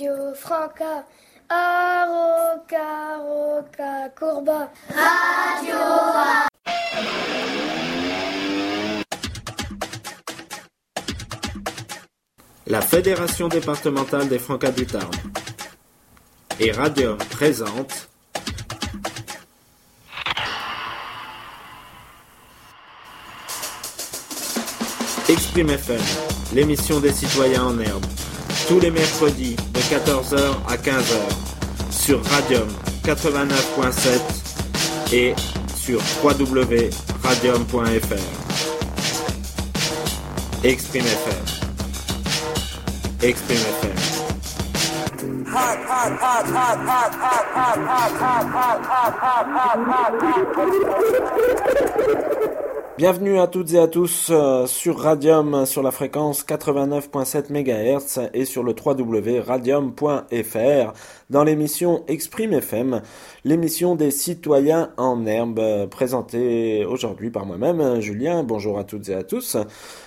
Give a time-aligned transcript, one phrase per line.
[0.00, 1.04] Radio Franca.
[1.50, 4.70] Aroca, roca, courba.
[4.88, 5.76] Radio
[12.66, 15.10] La Fédération départementale des Francas du Tarn
[16.58, 18.08] et Radium présente
[25.28, 26.00] Exprime FM,
[26.54, 28.06] l'émission des citoyens en herbe,
[28.68, 31.16] tous les mercredis de 14h à 15h
[31.90, 32.68] sur Radium
[33.04, 34.20] 89.7
[35.12, 35.34] et
[35.76, 36.94] sur www.radium.fr.
[40.64, 41.44] Exprime FM.
[53.00, 58.44] Bienvenue à toutes et à tous euh, sur Radium sur la fréquence 89.7 MHz et
[58.44, 60.92] sur le www.radium.fr
[61.30, 63.02] dans l'émission Exprime FM,
[63.44, 68.42] l'émission des citoyens en herbe euh, présentée aujourd'hui par moi-même Julien.
[68.42, 69.56] Bonjour à toutes et à tous.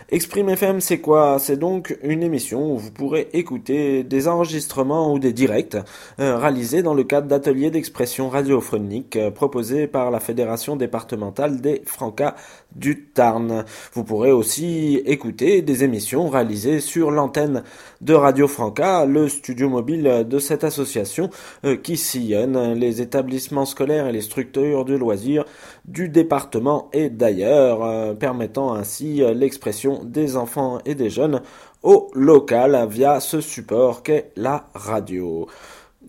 [0.10, 1.40] Exprime FM, c'est quoi?
[1.40, 5.78] C'est donc une émission où vous pourrez écouter des enregistrements ou des directs
[6.20, 11.84] euh, réalisés dans le cadre d'ateliers d'expression radiophonique euh, proposés par la Fédération départementale des
[11.86, 12.36] Francas
[12.76, 13.64] du Tarn.
[13.94, 17.64] Vous pourrez aussi écouter des émissions réalisées sur l'antenne
[18.02, 24.08] de Radio Franca, le studio mobile de cette association euh, qui sillonne les établissements scolaires
[24.08, 25.46] et les structures de loisirs
[25.86, 31.42] du département et d'ailleurs, permettant ainsi l'expression des enfants et des jeunes
[31.82, 35.48] au local via ce support qu'est la radio.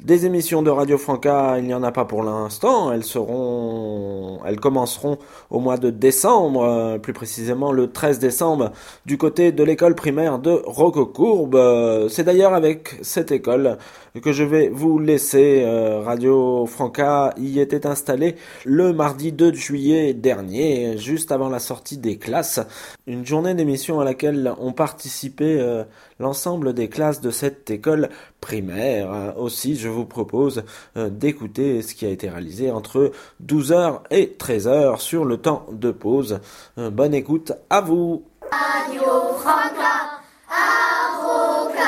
[0.03, 2.93] Des émissions de Radio Franca, il n'y en a pas pour l'instant.
[2.93, 5.19] Elles seront, elles commenceront
[5.51, 8.73] au mois de décembre, euh, plus précisément le 13 décembre,
[9.07, 12.09] du côté de l'école primaire de Roquecourbe.
[12.11, 13.79] C'est d'ailleurs avec cette école
[14.23, 15.63] que je vais vous laisser.
[15.65, 21.99] Euh, Radio Franca y était installé le mardi 2 juillet dernier, juste avant la sortie
[21.99, 22.61] des classes.
[23.07, 25.85] Une journée d'émission à laquelle ont participé euh,
[26.19, 28.09] l'ensemble des classes de cette école
[28.41, 29.35] primaire.
[29.37, 30.65] Aussi, je vous propose
[30.97, 33.13] euh, d'écouter ce qui a été réalisé entre
[33.45, 36.41] 12h et 13h sur le temps de pause.
[36.79, 38.25] Euh, bonne écoute à vous.
[38.51, 39.03] Radio
[39.39, 41.85] Franca, Aroca,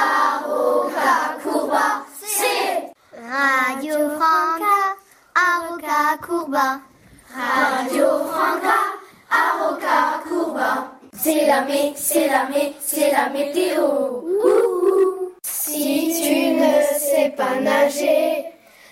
[3.30, 4.96] Radio Franca,
[5.34, 6.80] Aroca, Courba.
[7.34, 8.78] Radio Franca,
[9.30, 10.95] Aroca, Courba.
[11.18, 12.46] C'est la mé, c'est la
[12.80, 13.82] c'est la météo.
[14.22, 15.32] Ouh.
[15.42, 18.44] Si tu ne sais pas nager,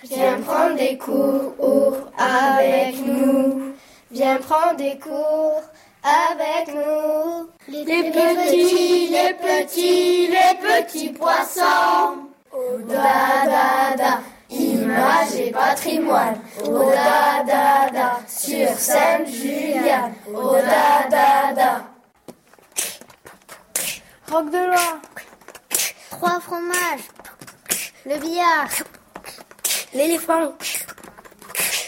[0.05, 1.53] viens prendre des cours
[2.17, 3.75] avec nous.
[4.11, 5.62] Viens prendre des cours
[6.03, 7.49] avec nous.
[7.69, 12.29] Les, petits, les petits, les petits poissons.
[12.53, 14.21] Oh da da
[14.51, 16.39] image et patrimoine.
[16.65, 20.15] Oh da da sur Sainte-Juliane.
[20.35, 21.94] Oh da da da.
[24.34, 25.00] Rock de loi.
[26.11, 27.09] Trois fromages.
[28.05, 28.69] Le billard.
[29.93, 30.53] L'éléphant.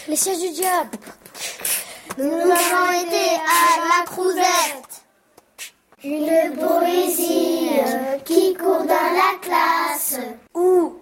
[0.07, 0.91] Les sièges du diable.
[2.17, 4.93] Nous avons été à la crousette.
[6.05, 7.81] Une poésie
[8.23, 10.17] qui court dans la classe.
[10.53, 11.01] Où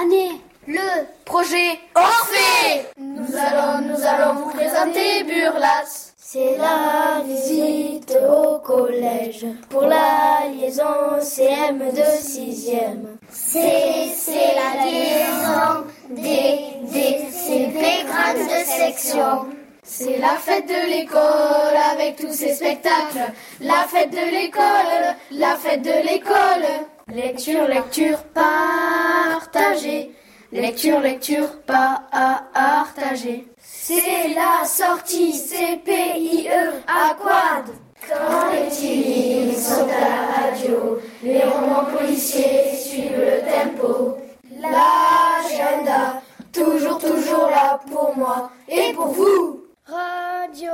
[0.00, 0.40] Année.
[0.66, 2.86] Le projet Orphée.
[2.96, 6.05] Nous allons, nous allons vous présenter Burlas.
[6.28, 13.16] C'est la visite au collège pour la liaison CM de 6e.
[13.30, 14.10] C'est,
[14.56, 17.78] la liaison des, des CP
[18.08, 19.46] grandes de section.
[19.84, 23.32] C'est la fête de l'école avec tous ses spectacles.
[23.60, 26.66] La fête de l'école, la fête de l'école.
[27.06, 30.10] Lecture, lecture, partagée.
[30.50, 33.46] Lecture, lecture, partagée.
[33.88, 36.48] C'est la sortie CPIE
[36.88, 37.72] à quad.
[38.08, 44.18] Quand les petits sont à la radio, les romans policiers suivent le tempo.
[44.60, 46.20] L'agenda,
[46.52, 49.62] toujours, toujours là pour moi et pour vous.
[49.86, 50.72] Radio,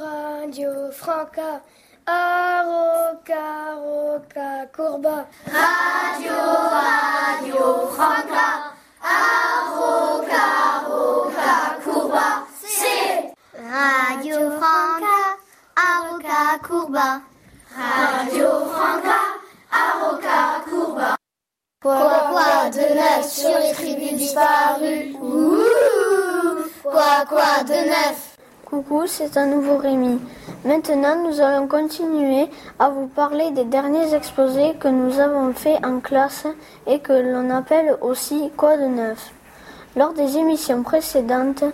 [0.00, 1.62] radio, Franca.
[2.06, 5.26] Aroca, roca, courba.
[5.46, 6.36] Radio,
[6.70, 8.70] radio, Franca.
[9.02, 10.71] Aroca,
[13.82, 15.18] Radio Franca,
[15.74, 17.20] Aroca, Courba.
[17.76, 19.20] Radio Franca,
[19.72, 21.16] Aroca, courba.
[21.82, 28.36] Quoi, quoi de neuf sur les tribus disparues Ouh, quoi, quoi de neuf
[28.66, 30.20] Coucou, c'est un nouveau Rémi.
[30.64, 32.48] Maintenant, nous allons continuer
[32.78, 36.46] à vous parler des derniers exposés que nous avons faits en classe
[36.86, 39.32] et que l'on appelle aussi Quoi de neuf
[39.94, 41.64] Lors des émissions précédentes,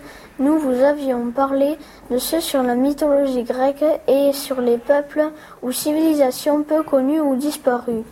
[0.40, 1.78] nous vous avions parlé
[2.10, 5.30] de ceux sur la mythologie grecque et sur les peuples
[5.62, 8.02] ou civilisations peu connues ou disparues.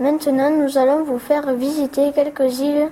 [0.00, 2.90] Maintenant, nous allons vous faire visiter quelques îles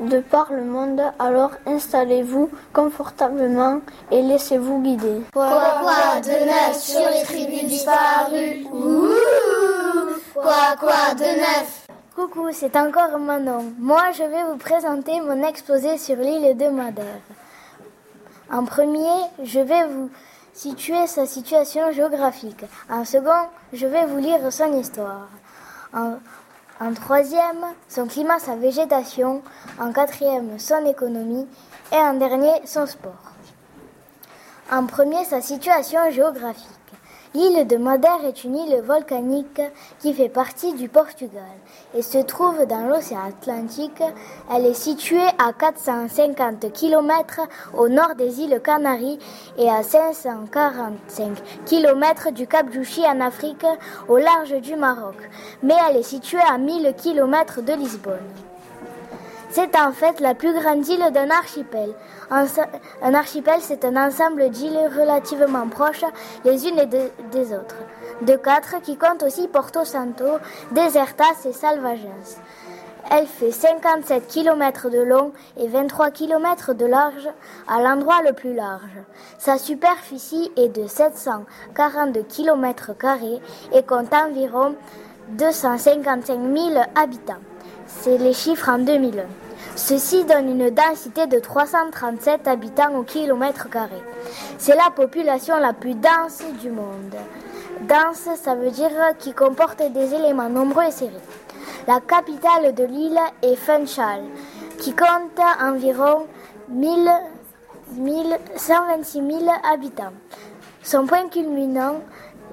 [0.00, 5.22] de par le monde, alors installez-vous confortablement et laissez-vous guider.
[5.32, 8.66] Quoi, quoi de neuf sur les tribus disparues?
[8.70, 9.08] Ouh
[10.34, 11.85] Quoi, quoi de neuf?
[12.16, 13.74] Coucou, c'est encore Manon.
[13.78, 17.20] Moi, je vais vous présenter mon exposé sur l'île de Madère.
[18.50, 20.08] En premier, je vais vous
[20.54, 22.64] situer sa situation géographique.
[22.88, 25.28] En second, je vais vous lire son histoire.
[25.92, 26.14] En,
[26.80, 29.42] en troisième, son climat, sa végétation.
[29.78, 31.46] En quatrième, son économie.
[31.92, 33.34] Et en dernier, son sport.
[34.72, 36.75] En premier, sa situation géographique.
[37.36, 39.60] L'île de Madère est une île volcanique
[40.00, 41.42] qui fait partie du Portugal
[41.94, 44.02] et se trouve dans l'océan Atlantique.
[44.50, 47.42] Elle est située à 450 km
[47.76, 49.18] au nord des îles Canaries
[49.58, 51.36] et à 545
[51.66, 53.66] km du Cap Juchi en Afrique
[54.08, 55.16] au large du Maroc.
[55.62, 58.45] Mais elle est située à 1000 km de Lisbonne.
[59.56, 61.94] C'est en fait la plus grande île d'un archipel.
[62.30, 66.04] Un archipel, c'est un ensemble d'îles relativement proches
[66.44, 66.82] les unes
[67.32, 67.76] des autres.
[68.20, 70.26] De quatre qui comptent aussi Porto Santo,
[70.72, 72.36] Desertas et Salvagens.
[73.10, 77.30] Elle fait 57 km de long et 23 km de large
[77.66, 78.98] à l'endroit le plus large.
[79.38, 82.90] Sa superficie est de 742 km
[83.72, 84.74] et compte environ
[85.30, 87.40] 255 000 habitants.
[87.86, 89.45] C'est les chiffres en 2001.
[89.76, 94.02] Ceci donne une densité de 337 habitants au kilomètre carré.
[94.56, 97.14] C'est la population la plus dense du monde.
[97.82, 101.12] Dense, ça veut dire qui comporte des éléments nombreux et serrés.
[101.86, 104.22] La capitale de l'île est Funchal,
[104.78, 106.26] qui compte environ
[106.70, 107.10] 1000,
[108.56, 110.14] 126 000 habitants.
[110.82, 112.00] Son point culminant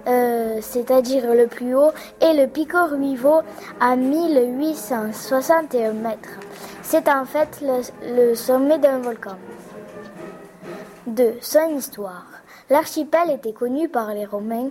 [0.06, 3.40] euh, c'est-à-dire le plus haut, est le Pico Ruivo
[3.80, 6.43] à 1861 mètres.
[6.84, 7.64] C'est en fait
[8.02, 9.38] le, sommet d'un volcan.
[11.08, 11.38] 2.
[11.42, 12.26] Son histoire.
[12.70, 14.70] L'archipel était connu par les Romains.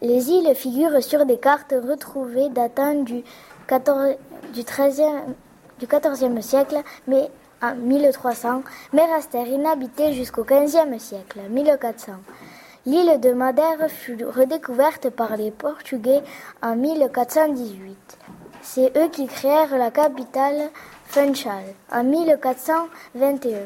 [0.00, 3.24] Les îles figurent sur des cartes retrouvées datant du,
[3.66, 4.16] 14,
[4.52, 5.34] du, 13e,
[5.80, 7.30] du 14e siècle, mais
[7.62, 8.62] en 1300,
[8.92, 12.12] mais restèrent inhabitées jusqu'au 15e siècle, 1400.
[12.86, 16.22] L'île de Madère fut redécouverte par les Portugais
[16.62, 18.18] en 1418.
[18.60, 20.70] C'est eux qui créèrent la capitale
[21.14, 21.62] Funchal
[21.92, 23.58] en 1421.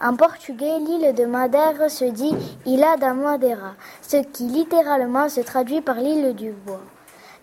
[0.00, 2.32] En portugais, l'île de Madère se dit
[2.64, 3.72] Ilha da Madeira,
[4.02, 6.78] ce qui littéralement se traduit par l'île du bois.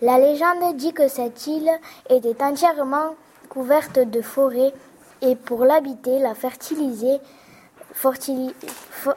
[0.00, 1.70] La légende dit que cette île
[2.08, 3.14] était entièrement
[3.50, 4.72] couverte de forêts
[5.20, 7.18] et pour l'habiter, la fertiliser,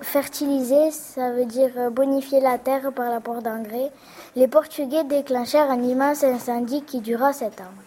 [0.01, 3.91] Fertiliser, ça veut dire bonifier la terre par l'apport d'engrais.
[4.35, 7.82] Les Portugais déclenchèrent un immense incendie qui dura sept ans.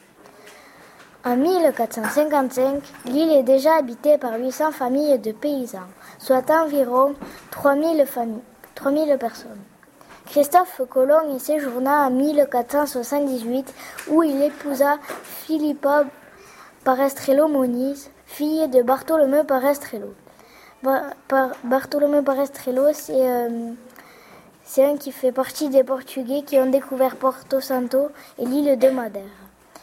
[1.26, 5.88] En 1455, l'île est déjà habitée par 800 familles de paysans,
[6.20, 7.16] soit environ
[7.50, 8.44] 3000, familles,
[8.76, 9.58] 3000 personnes.
[10.26, 13.74] Christophe Colomb y séjourna en 1478
[14.06, 16.04] où il épousa Philippa
[16.84, 20.14] Parestrello Moniz, fille de Bartholomew Parestrello.
[21.64, 23.72] Bartolomé Parestrello, euh,
[24.62, 28.90] c'est un qui fait partie des Portugais qui ont découvert Porto Santo et l'île de
[28.90, 29.24] Madère,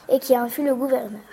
[0.08, 1.33] et qui en fut le gouverneur.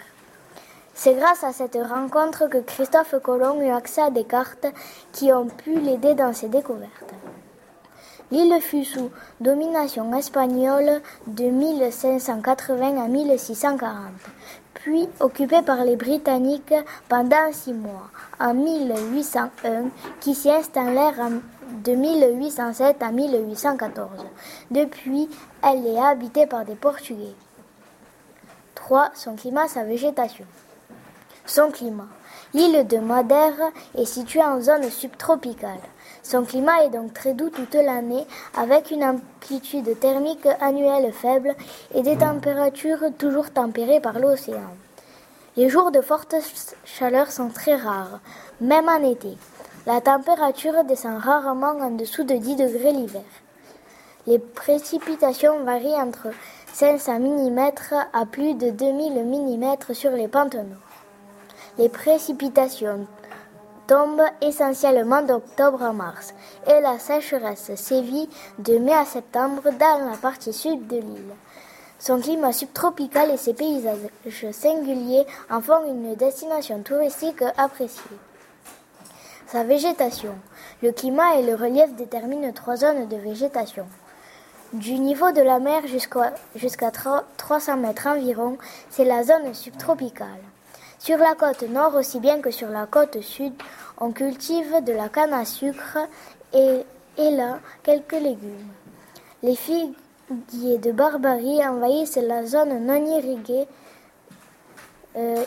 [1.02, 4.66] C'est grâce à cette rencontre que Christophe Colomb eut accès à des cartes
[5.12, 7.14] qui ont pu l'aider dans ses découvertes.
[8.30, 13.97] L'île fut sous domination espagnole de 1580 à 1640
[14.75, 16.75] puis occupée par les Britanniques
[17.09, 19.85] pendant six mois, en 1801,
[20.21, 21.30] qui s'y installèrent
[21.83, 24.11] de 1807 à 1814.
[24.71, 25.30] Depuis,
[25.62, 27.35] elle est habitée par des Portugais.
[28.75, 29.12] 3.
[29.14, 30.45] Son climat, sa végétation.
[31.47, 32.09] Son climat.
[32.54, 35.80] L'île de Madère est située en zone subtropicale.
[36.23, 41.54] Son climat est donc très doux toute l'année, avec une amplitude thermique annuelle faible
[41.94, 44.76] et des températures toujours tempérées par l'océan.
[45.56, 46.35] Les jours de forte
[46.85, 48.20] chaleur sont très rares,
[48.61, 49.37] même en été.
[49.87, 53.23] La température descend rarement en dessous de 10 degrés l'hiver.
[54.26, 56.28] Les précipitations varient entre
[56.73, 57.70] 500 mm
[58.12, 60.89] à plus de 2000 mm sur les pentes nord.
[61.79, 63.07] Les précipitations
[63.87, 66.35] tombe essentiellement d'octobre à mars
[66.67, 71.35] et la sécheresse sévit de mai à septembre dans la partie sud de l'île.
[71.99, 73.99] Son climat subtropical et ses paysages
[74.53, 78.19] singuliers en font une destination touristique appréciée.
[79.47, 80.35] Sa végétation.
[80.83, 83.87] Le climat et le relief déterminent trois zones de végétation.
[84.73, 85.83] Du niveau de la mer
[86.55, 88.57] jusqu'à 300 mètres environ,
[88.89, 90.50] c'est la zone subtropicale.
[91.00, 93.54] Sur la côte nord aussi bien que sur la côte sud,
[93.97, 95.97] on cultive de la canne à sucre
[96.52, 96.85] et,
[97.16, 98.69] là quelques légumes.
[99.42, 103.66] Les figuiers de Barbarie envahissent la zone non irriguée.
[105.16, 105.42] Euh,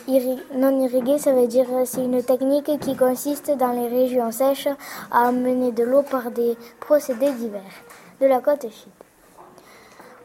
[0.55, 4.69] non irriguée, ça veut dire c'est une technique qui consiste dans les régions sèches
[5.12, 7.62] à amener de l'eau par des procédés divers
[8.19, 8.92] de la côte sud.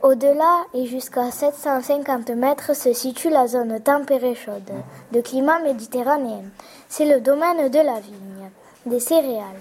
[0.00, 4.70] Au-delà et jusqu'à 750 mètres se situe la zone tempérée chaude,
[5.10, 6.44] de climat méditerranéen.
[6.88, 8.50] C'est le domaine de la vigne,
[8.86, 9.60] des céréales,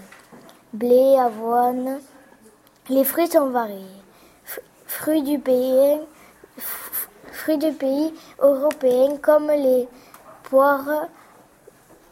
[0.74, 2.00] blé, avoine.
[2.90, 3.82] Les fruits sont variés.
[4.86, 6.00] fruits du pays,
[7.32, 9.88] fruits européen comme les
[10.44, 11.08] poires,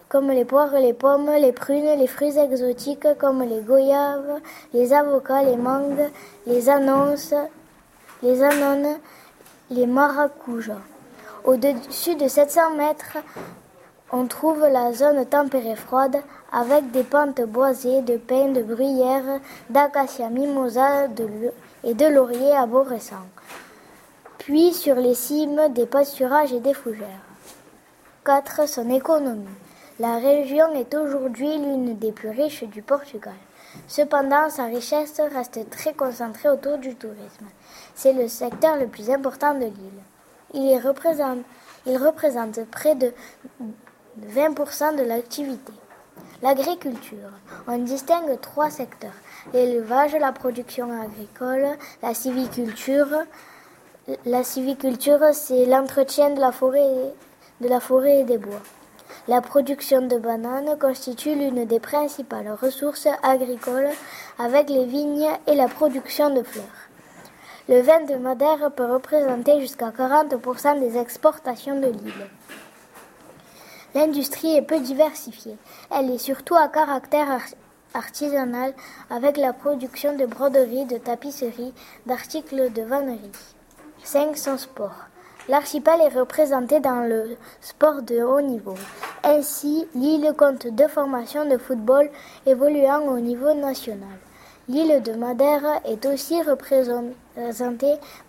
[0.10, 4.41] comme les poires, les pommes, les prunes, les fruits exotiques comme les goyaves,
[4.74, 6.10] les avocats, les mangues,
[6.48, 7.36] les annonces,
[8.24, 8.98] les anones,
[9.69, 10.81] les maracujas.
[11.43, 13.17] Au-dessus de 700 mètres,
[14.12, 16.17] on trouve la zone tempérée froide
[16.51, 21.05] avec des pentes boisées de pins, de bruyères, d'acacia mimosa
[21.84, 23.25] et de laurier arborescent.
[24.38, 27.25] Puis sur les cimes, des pâturages et des fougères.
[28.25, 28.67] 4.
[28.67, 29.45] Son économie.
[30.00, 33.34] La région est aujourd'hui l'une des plus riches du Portugal.
[33.88, 37.45] Cependant, sa richesse reste très concentrée autour du tourisme.
[37.95, 40.03] C'est le secteur le plus important de l'île.
[40.53, 43.13] Il, représente, près de
[44.21, 45.71] 20% de l'activité.
[46.41, 47.31] L'agriculture.
[47.67, 49.13] On distingue trois secteurs.
[49.53, 53.23] L'élevage, la production agricole, la civiculture.
[54.25, 58.61] La civiculture, c'est l'entretien de la forêt et des bois.
[59.27, 63.89] La production de bananes constitue l'une des principales ressources agricoles
[64.37, 66.84] avec les vignes et la production de fleurs.
[67.67, 72.27] Le vin de Madère peut représenter jusqu'à 40% des exportations de l'île.
[73.95, 75.57] L'industrie est peu diversifiée.
[75.89, 77.41] Elle est surtout à caractère
[77.95, 78.75] artisanal
[79.10, 81.74] avec la production de broderies, de tapisseries,
[82.05, 83.31] d'articles de vannerie.
[84.03, 84.38] 5.
[84.38, 85.07] Son sport.
[85.50, 88.75] L'archipel est représenté dans le sport de haut niveau.
[89.24, 92.12] Ainsi, l'île compte deux formations de football
[92.45, 94.19] évoluant au niveau national.
[94.67, 97.15] L'île de Madère est aussi représentée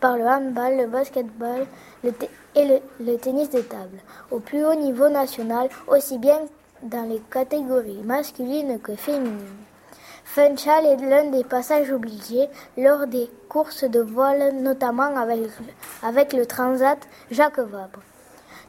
[0.01, 1.67] par le handball, le basketball
[2.55, 3.99] et le, tennis de table,
[4.31, 6.41] au plus haut niveau national, aussi bien
[6.83, 9.65] dans les catégories masculines que féminines.
[10.25, 15.41] Funchal est l'un des passages obligés lors des courses de voile, notamment avec,
[16.03, 16.99] avec le Transat
[17.31, 18.01] Jacques Vabre.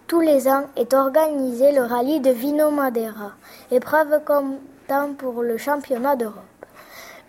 [0.08, 3.34] Tous les ans est organisé le rallye de Vino Madeira,
[3.72, 6.57] épreuve comptant pour le championnat d'Europe.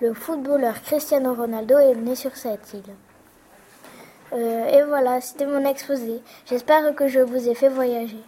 [0.00, 2.94] Le footballeur Cristiano Ronaldo est né sur cette île.
[4.32, 6.22] Euh, et voilà, c'était mon exposé.
[6.46, 8.22] J'espère que je vous ai fait voyager.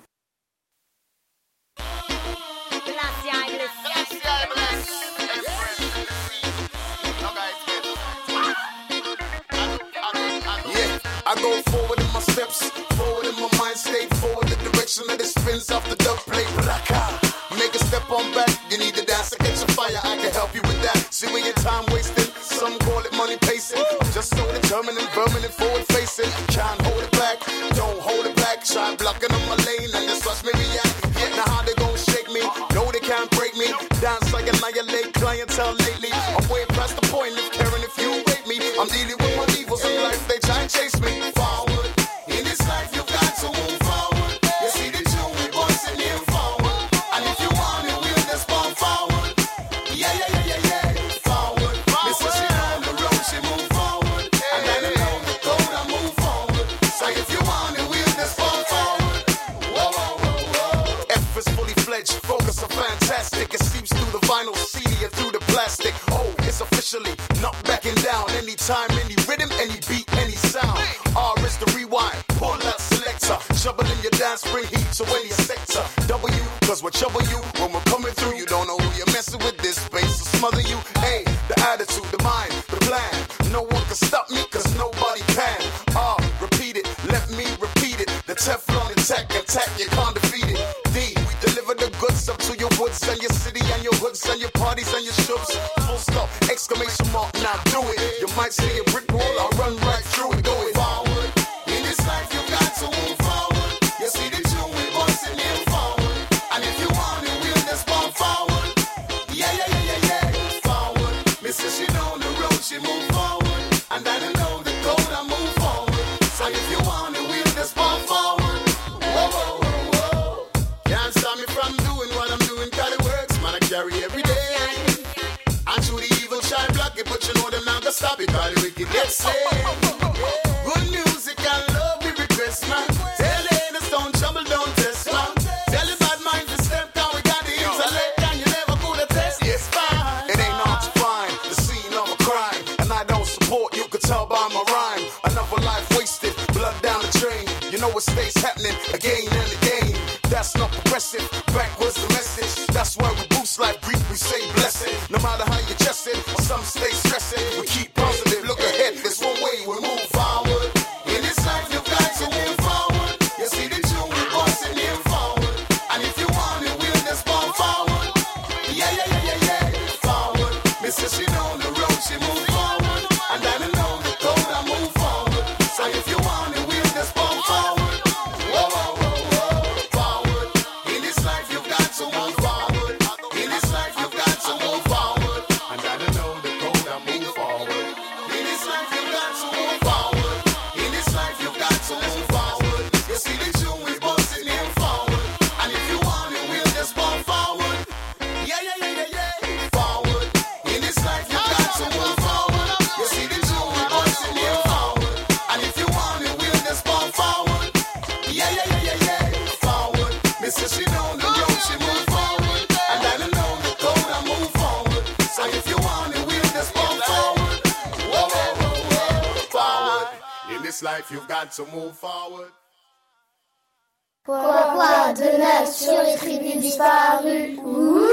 [224.25, 228.07] Quoi, quoi de neuf sur les tribus disparues Ouh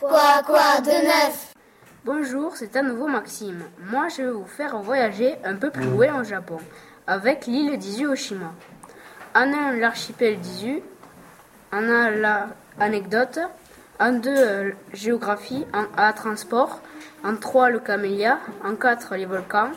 [0.00, 1.54] Quoi, quoi de neuf
[2.04, 3.64] Bonjour, c'est à nouveau Maxime.
[3.78, 6.58] Moi, je vais vous faire voyager un peu plus loin au Japon,
[7.06, 8.52] avec l'île d'Izu Oshima.
[9.34, 10.82] En un, l'archipel d'Izu.
[11.72, 12.10] En un,
[12.78, 13.38] l'anecdote.
[14.00, 15.66] En deux, euh, géographie.
[15.72, 16.80] En A, transport.
[17.22, 18.38] En trois, le camélia.
[18.64, 19.70] En quatre, les volcans.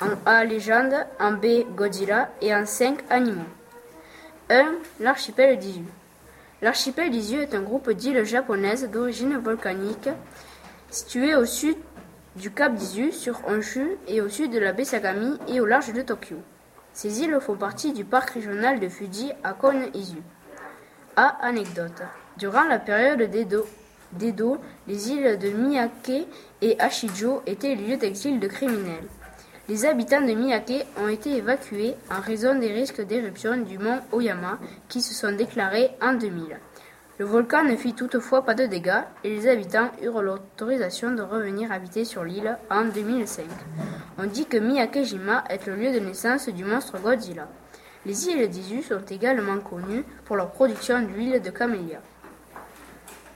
[0.00, 0.94] En A, légende.
[1.18, 2.30] En B, Godzilla.
[2.40, 3.48] Et en cinq, animaux.
[4.50, 4.66] 1.
[5.00, 5.84] L'archipel d'Izu.
[6.60, 10.10] L'archipel d'Izu est un groupe d'îles japonaises d'origine volcanique
[10.90, 11.76] situé au sud
[12.36, 15.92] du cap d'Izu sur Honshu et au sud de la baie Sagami et au large
[15.92, 16.36] de Tokyo.
[16.92, 20.22] Ces îles font partie du parc régional de Fuji à Kon-Izu.
[21.16, 21.38] A.
[21.40, 22.02] Anecdote.
[22.38, 26.26] Durant la période d'Edo, les îles de Miyake
[26.62, 29.08] et Ashijo étaient les lieux d'exil de criminels.
[29.68, 34.58] Les habitants de Miyake ont été évacués en raison des risques d'éruption du mont Oyama
[34.88, 36.58] qui se sont déclarés en 2000.
[37.18, 41.70] Le volcan ne fit toutefois pas de dégâts et les habitants eurent l'autorisation de revenir
[41.70, 43.44] habiter sur l'île en 2005.
[44.18, 47.46] On dit que Miyakejima est le lieu de naissance du monstre Godzilla.
[48.04, 52.00] Les îles d'Izu sont également connues pour leur production d'huile de camélia.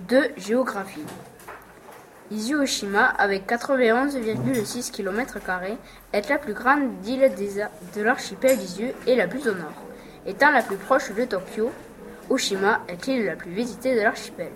[0.01, 0.33] 2.
[0.37, 1.07] Géographie.
[2.31, 5.39] Izu Oshima, avec 91,6 km,
[6.13, 7.33] est la plus grande île
[7.95, 9.73] de l'archipel d'Izu et la plus au nord.
[10.27, 11.71] Étant la plus proche de Tokyo,
[12.29, 14.51] Oshima est l'île la plus visitée de l'archipel.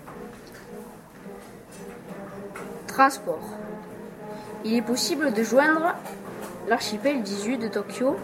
[2.86, 3.56] Transport.
[4.64, 5.94] Il est possible de joindre
[6.68, 8.16] l'archipel d'Izu de Tokyo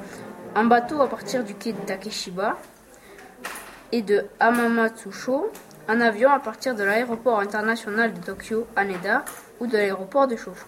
[0.55, 2.59] en bateau à partir du quai de Takeshiba
[3.92, 5.50] et de Hamamatsusho,
[5.88, 9.25] en avion à partir de l'aéroport international de Tokyo Haneda
[9.61, 10.66] ou de l'aéroport de Shoshu.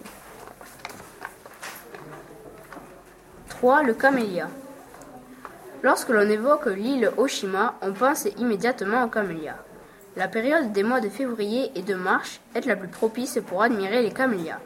[3.49, 3.83] 3.
[3.83, 4.47] Le camélia.
[5.83, 9.55] Lorsque l'on évoque l'île Oshima, on pense immédiatement au camélia.
[10.15, 14.01] La période des mois de février et de mars est la plus propice pour admirer
[14.01, 14.59] les camélias,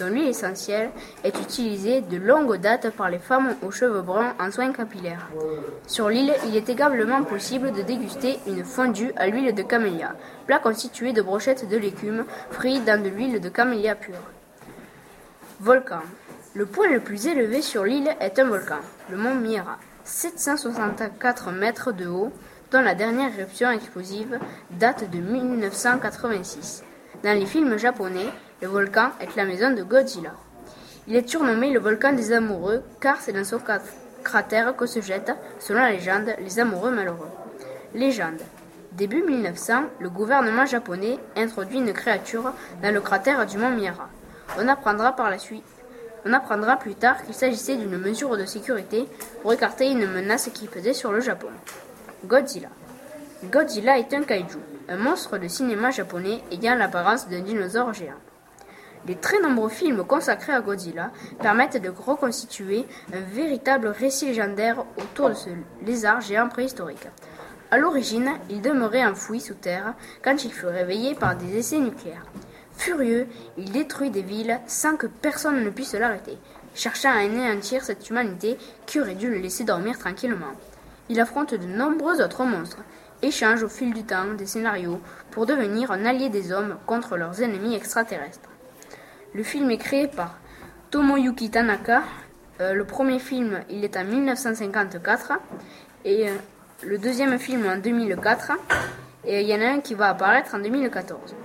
[0.00, 0.90] dont l'huile essentielle
[1.22, 5.28] est utilisée de longue date par les femmes aux cheveux bruns en soins capillaires.
[5.86, 10.14] Sur l'île, il est également possible de déguster une fondue à l'huile de camélia,
[10.46, 14.14] plat constitué de brochettes de légumes frits dans de l'huile de camélia pure.
[15.60, 16.00] Volcan.
[16.54, 21.92] Le point le plus élevé sur l'île est un volcan, le mont Miera, 764 mètres
[21.92, 22.32] de haut,
[22.72, 24.38] dont la dernière éruption explosive
[24.70, 26.82] date de 1986.
[27.22, 28.26] Dans les films japonais,
[28.62, 30.32] le volcan est la maison de Godzilla.
[31.08, 33.80] Il est surnommé le volcan des amoureux car c'est dans son cra-
[34.22, 37.28] cratère que se jettent, selon la légende, les amoureux malheureux.
[37.94, 38.40] Légende.
[38.92, 44.08] Début 1900, le gouvernement japonais introduit une créature dans le cratère du mont Mira.
[44.58, 45.64] On apprendra par la suite.
[46.26, 49.08] On apprendra plus tard qu'il s'agissait d'une mesure de sécurité
[49.40, 51.48] pour écarter une menace qui pesait sur le Japon.
[52.26, 52.68] Godzilla.
[53.44, 54.58] Godzilla est un kaiju,
[54.90, 58.12] un monstre de cinéma japonais ayant l'apparence d'un dinosaure géant.
[59.06, 61.10] Les très nombreux films consacrés à Godzilla
[61.40, 65.50] permettent de reconstituer un véritable récit légendaire autour de ce
[65.84, 67.08] lézard géant préhistorique.
[67.70, 72.26] À l'origine, il demeurait enfoui sous terre quand il fut réveillé par des essais nucléaires.
[72.76, 76.36] Furieux, il détruit des villes sans que personne ne puisse l'arrêter,
[76.74, 80.52] cherchant à anéantir cette humanité qui aurait dû le laisser dormir tranquillement.
[81.08, 82.82] Il affronte de nombreux autres monstres,
[83.22, 87.42] échange au fil du temps des scénarios pour devenir un allié des hommes contre leurs
[87.42, 88.49] ennemis extraterrestres.
[89.32, 90.38] Le film est créé par
[90.90, 92.02] Tomoyuki Tanaka.
[92.60, 95.32] Euh, le premier film, il est en 1954
[96.04, 96.32] et euh,
[96.84, 98.52] le deuxième film en 2004
[99.24, 101.36] et il y en a un qui va apparaître en 2014.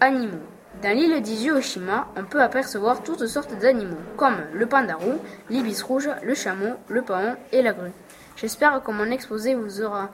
[0.00, 0.36] Animaux.
[0.82, 5.18] Dans l'île d'Izu Oshima, on peut apercevoir toutes sortes d'animaux, comme le pandarou,
[5.50, 7.90] l'ibis rouge, le chameau, le paon et la grue.
[8.36, 10.10] J'espère que mon exposé vous aura,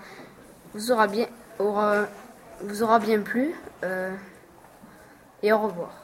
[0.73, 1.27] vous aura, bien,
[1.59, 3.53] vous aura bien plu.
[3.83, 4.11] Euh,
[5.43, 6.04] et au revoir.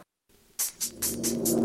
[1.02, 1.59] Thank you.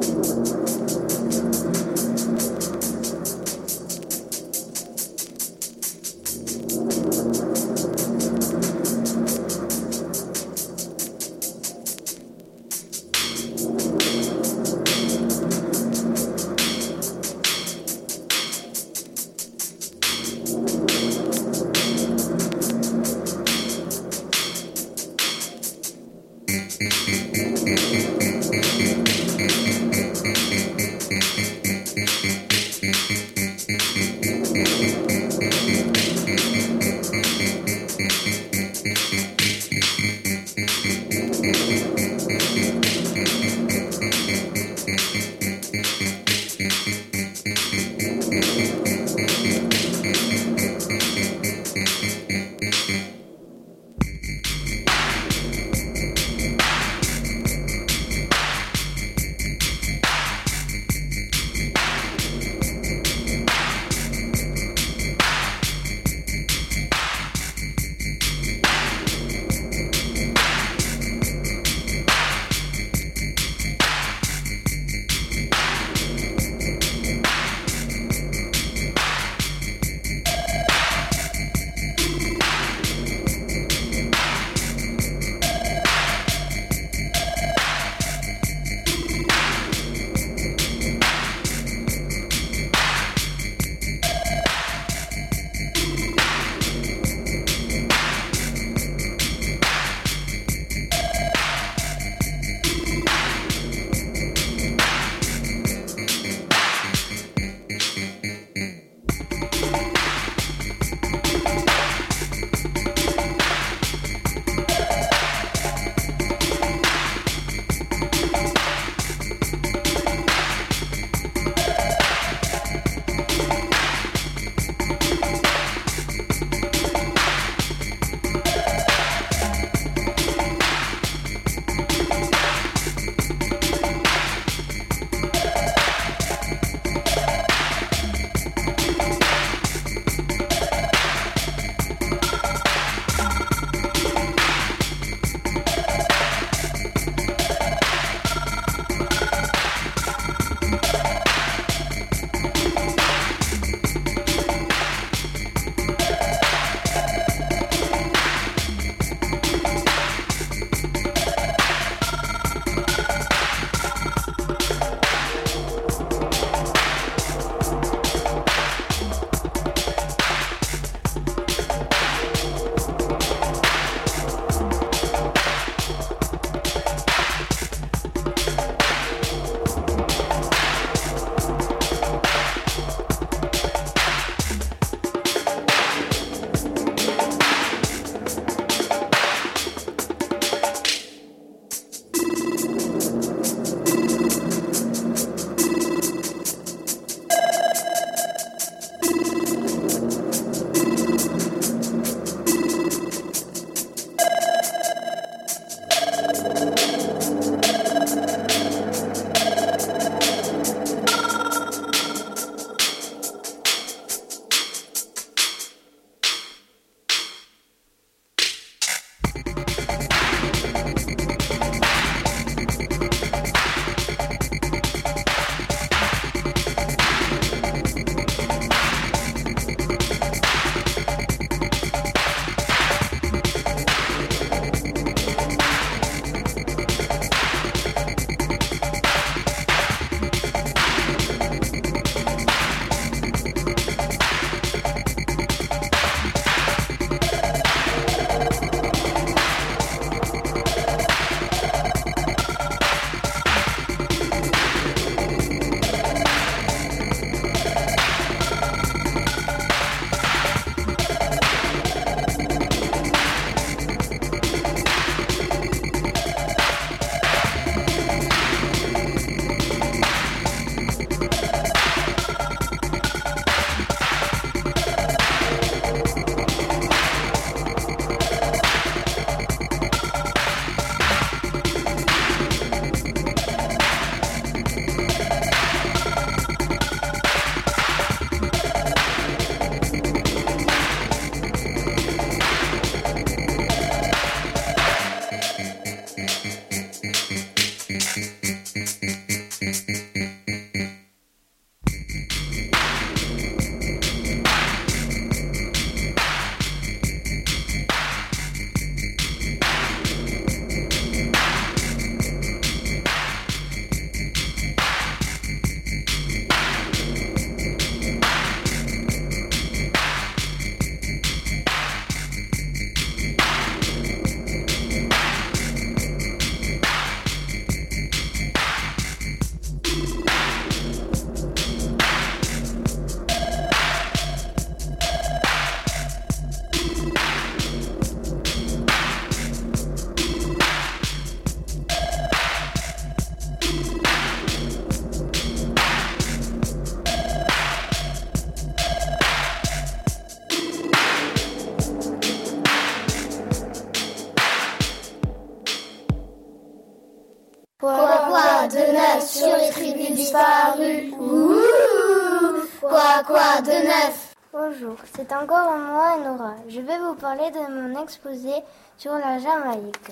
[368.05, 368.63] De mon exposé
[368.97, 370.11] sur la Jamaïque.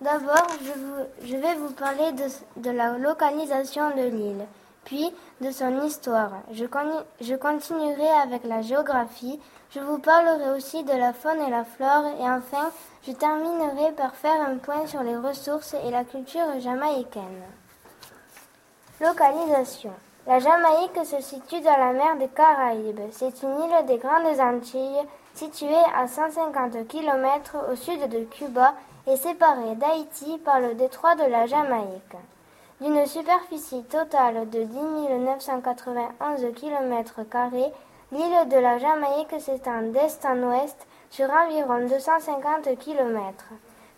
[0.00, 0.46] D'abord,
[1.24, 4.46] je, vais vous parler de, de la localisation de l'île,
[4.84, 6.32] puis de son histoire.
[6.52, 6.64] Je,
[7.20, 9.38] je continuerai avec la géographie,
[9.70, 12.70] je vous parlerai aussi de la faune et la flore, et enfin,
[13.06, 17.42] je terminerai par faire un point sur les ressources et la culture jamaïcaine.
[19.00, 19.92] Localisation.
[20.24, 23.00] La Jamaïque se situe dans la mer des Caraïbes.
[23.10, 25.02] C'est une île des Grandes Antilles
[25.34, 28.74] située à 150 km au sud de Cuba
[29.06, 32.16] et séparée d'Haïti par le détroit de la Jamaïque.
[32.80, 34.78] D'une superficie totale de 10
[35.24, 37.20] 991 km,
[38.12, 43.44] l'île de la Jamaïque s'étend d'est en ouest sur environ 250 km,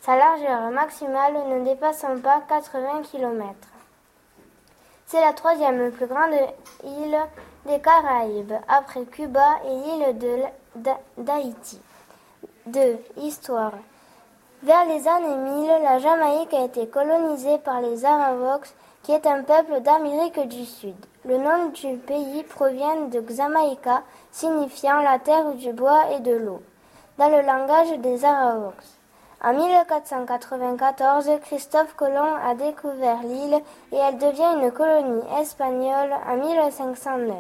[0.00, 3.54] sa largeur maximale ne dépassant pas 80 km.
[5.06, 6.34] C'est la troisième plus grande
[6.84, 7.18] île
[7.66, 10.50] des Caraïbes, après Cuba et l'île
[11.18, 11.80] d'Haïti.
[12.66, 12.98] 2.
[13.18, 13.72] Histoire.
[14.62, 19.42] Vers les années 1000, la Jamaïque a été colonisée par les Aravox, qui est un
[19.42, 20.96] peuple d'Amérique du Sud.
[21.26, 26.62] Le nom du pays provient de Xamaïca, signifiant la terre du bois et de l'eau,
[27.18, 28.93] dans le langage des Aravox.
[29.46, 33.60] En 1494, Christophe Colomb a découvert l'île
[33.92, 37.36] et elle devient une colonie espagnole en 1509.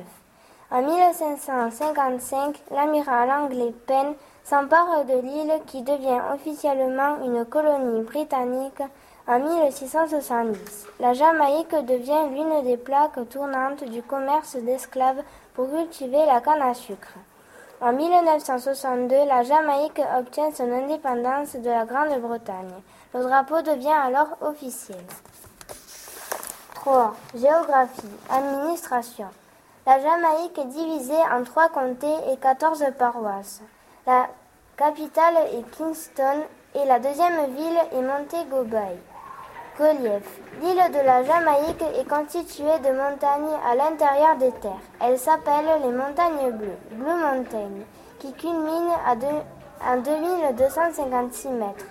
[0.70, 4.12] En 1555, l'amiral anglais Penn
[4.44, 8.82] s'empare de l'île qui devient officiellement une colonie britannique
[9.26, 10.86] en 1670.
[11.00, 15.22] La Jamaïque devient l'une des plaques tournantes du commerce d'esclaves
[15.54, 17.14] pour cultiver la canne à sucre.
[17.84, 22.72] En 1962, la Jamaïque obtient son indépendance de la Grande-Bretagne.
[23.12, 25.04] Le drapeau devient alors officiel.
[26.76, 27.14] 3.
[27.34, 28.08] Géographie.
[28.30, 29.26] Administration.
[29.84, 33.60] La Jamaïque est divisée en trois comtés et 14 paroisses.
[34.06, 34.28] La
[34.78, 36.40] capitale est Kingston
[36.74, 38.96] et la deuxième ville est Montego Bay.
[39.76, 40.22] Relief.
[40.62, 44.78] L'île de la Jamaïque est constituée de montagnes à l'intérieur des terres.
[45.00, 47.82] Elles s'appellent les montagnes bleues, Blue Mountain,
[48.20, 49.16] qui culminent à,
[49.84, 51.86] à 2256 mètres.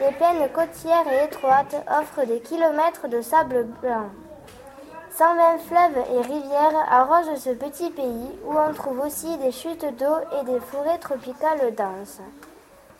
[0.00, 4.06] Les plaines côtières et étroites offrent des kilomètres de sable blanc.
[5.10, 10.16] 120 fleuves et rivières arrosent ce petit pays où on trouve aussi des chutes d'eau
[10.40, 12.20] et des forêts tropicales denses.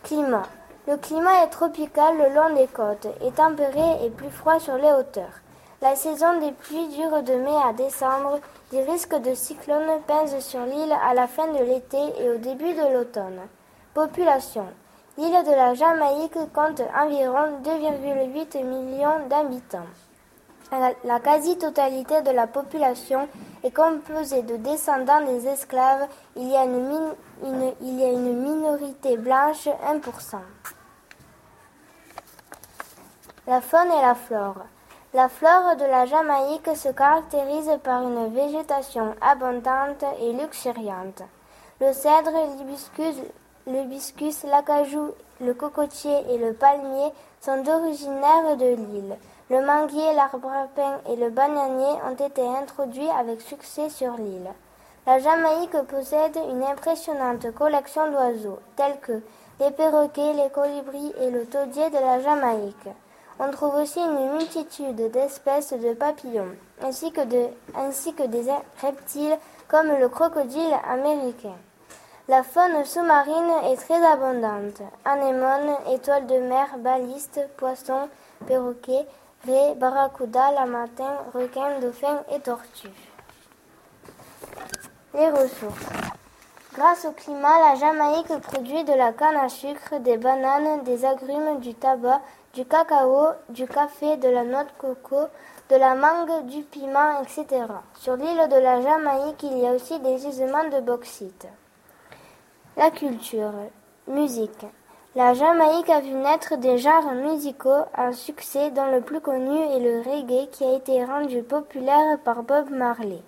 [0.03, 0.49] Climat.
[0.89, 4.93] Le climat est tropical le long des côtes et tempéré et plus froid sur les
[4.93, 5.41] hauteurs.
[5.83, 8.39] La saison des pluies dure de mai à décembre.
[8.71, 12.73] Des risques de cyclones pèsent sur l'île à la fin de l'été et au début
[12.73, 13.41] de l'automne.
[13.95, 14.67] Population.
[15.19, 19.91] L'île de la Jamaïque compte environ 2,8 millions d'habitants.
[21.05, 23.29] La quasi-totalité de la population
[23.65, 26.07] est composée de descendants des esclaves.
[26.37, 27.15] Il y a une,
[27.81, 30.37] il y a une minorité blanche, 1%.
[33.49, 34.67] La faune et la flore.
[35.15, 41.23] La flore de la Jamaïque se caractérise par une végétation abondante et luxuriante.
[41.81, 42.33] Le cèdre,
[43.69, 49.17] l'hibiscus, l'acajou, le cocotier et le palmier sont originaires de l'île.
[49.49, 54.51] Le manguier, l'arbre à pain et le bananier ont été introduits avec succès sur l'île.
[55.07, 59.23] La Jamaïque possède une impressionnante collection d'oiseaux, tels que
[59.61, 62.89] les perroquets, les colibris et le taudier de la Jamaïque.
[63.39, 67.51] On trouve aussi une multitude d'espèces de papillons, ainsi que, des
[68.81, 69.37] reptiles
[69.69, 71.57] comme le crocodile américain.
[72.29, 74.81] La faune sous-marine est très abondante.
[75.05, 78.09] Anémones, étoiles de mer, balistes, poissons,
[78.47, 79.07] perroquets,
[79.47, 82.89] raies, barracudas, lamatins, requins, dauphins et tortues.
[85.15, 85.87] Les ressources.
[86.75, 91.61] Grâce au climat, la Jamaïque produit de la canne à sucre, des bananes, des agrumes,
[91.61, 92.21] du tabac,
[92.57, 95.29] du cacao, du café, de la noix de coco,
[95.69, 97.67] de la mangue, du piment, etc.
[98.01, 101.47] Sur l'île de la Jamaïque, il y a aussi des gisements de bauxite.
[102.79, 103.53] La culture.
[104.09, 104.65] Musique.
[105.15, 109.81] La Jamaïque a vu naître des genres musicaux à succès dont le plus connu est
[109.81, 113.21] le reggae qui a été rendu populaire par Bob Marley.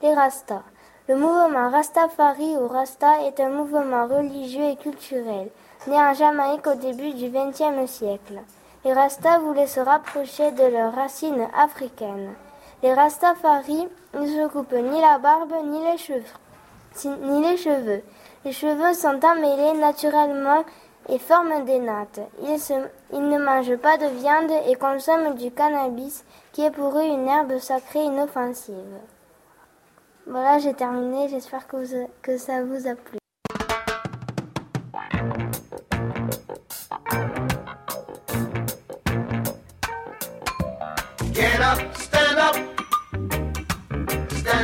[0.00, 0.62] Les Rastas.
[1.06, 5.50] Le mouvement Rastafari ou Rasta est un mouvement religieux et culturel
[5.86, 8.40] né en Jamaïque au début du XXe siècle.
[8.82, 12.32] Les Rastas voulaient se rapprocher de leurs racines africaines.
[12.82, 16.22] Les Rastafari ne se coupent ni la barbe ni les cheveux.
[18.44, 18.94] Les cheveux.
[18.94, 20.64] Sont emmêlés naturellement
[21.10, 22.20] et forment des nattes.
[22.42, 27.28] Ils, ne mangent pas de viande et consomment du cannabis qui est pour eux une
[27.28, 28.74] herbe sacrée inoffensive.
[30.26, 31.28] Voilà, j'ai terminé.
[31.28, 33.19] J'espère que ça vous a plu.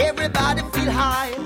[0.00, 1.43] Everybody feel high.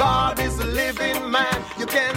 [0.00, 1.62] God is a living man.
[1.78, 2.14] You can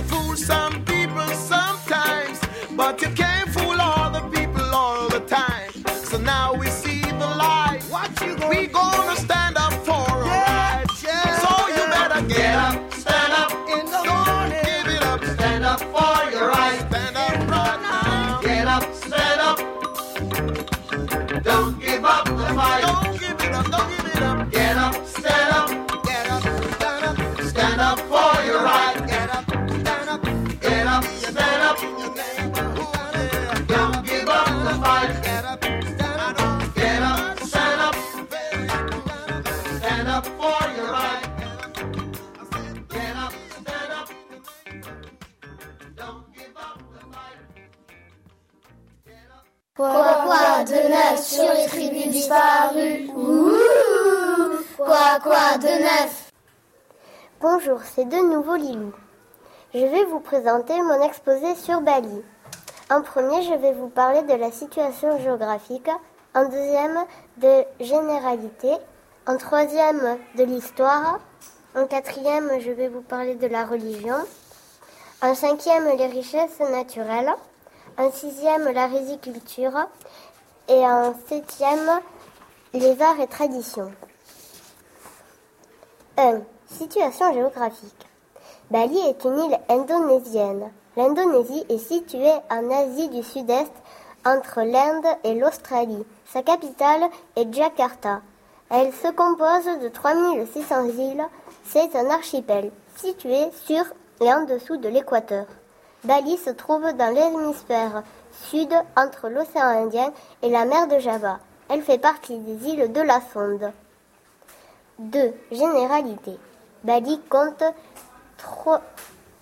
[60.03, 62.21] vais vous présenter mon exposé sur Bali.
[62.91, 65.89] En premier, je vais vous parler de la situation géographique.
[66.35, 67.05] En deuxième,
[67.37, 68.71] de généralité.
[69.27, 71.19] En troisième, de l'histoire.
[71.75, 74.15] En quatrième, je vais vous parler de la religion.
[75.21, 77.33] En cinquième, les richesses naturelles.
[77.97, 79.87] En sixième, la riziculture.
[80.67, 82.01] Et en septième,
[82.73, 83.91] les arts et traditions.
[86.17, 86.41] 1.
[86.67, 88.12] Situation géographique.
[88.71, 90.71] Bali est une île indonésienne.
[90.95, 93.71] L'Indonésie est située en Asie du Sud-Est
[94.25, 96.05] entre l'Inde et l'Australie.
[96.25, 97.03] Sa capitale
[97.35, 98.21] est Jakarta.
[98.69, 101.27] Elle se compose de 3600 îles.
[101.65, 103.83] C'est un archipel situé sur
[104.21, 105.45] et en dessous de l'équateur.
[106.03, 108.03] Bali se trouve dans l'hémisphère
[108.49, 110.11] sud entre l'océan Indien
[110.41, 111.39] et la mer de Java.
[111.69, 113.71] Elle fait partie des îles de la Sonde.
[114.99, 115.33] 2.
[115.51, 116.37] Généralité.
[116.83, 117.63] Bali compte
[118.43, 118.79] tro-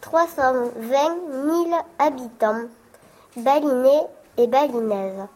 [0.01, 0.71] 320
[1.45, 2.63] 000 habitants,
[3.37, 5.27] balinais et balinaises.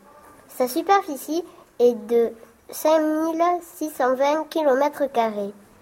[0.50, 1.44] Sa superficie
[1.80, 2.32] est de
[2.72, 5.04] 5620 km.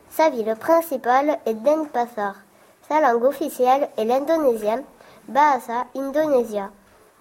[0.10, 2.36] Sa ville principale est Denpasar.
[2.90, 4.84] Sa langue officielle est l'indonésien,
[5.28, 6.70] Bahasa Indonesia.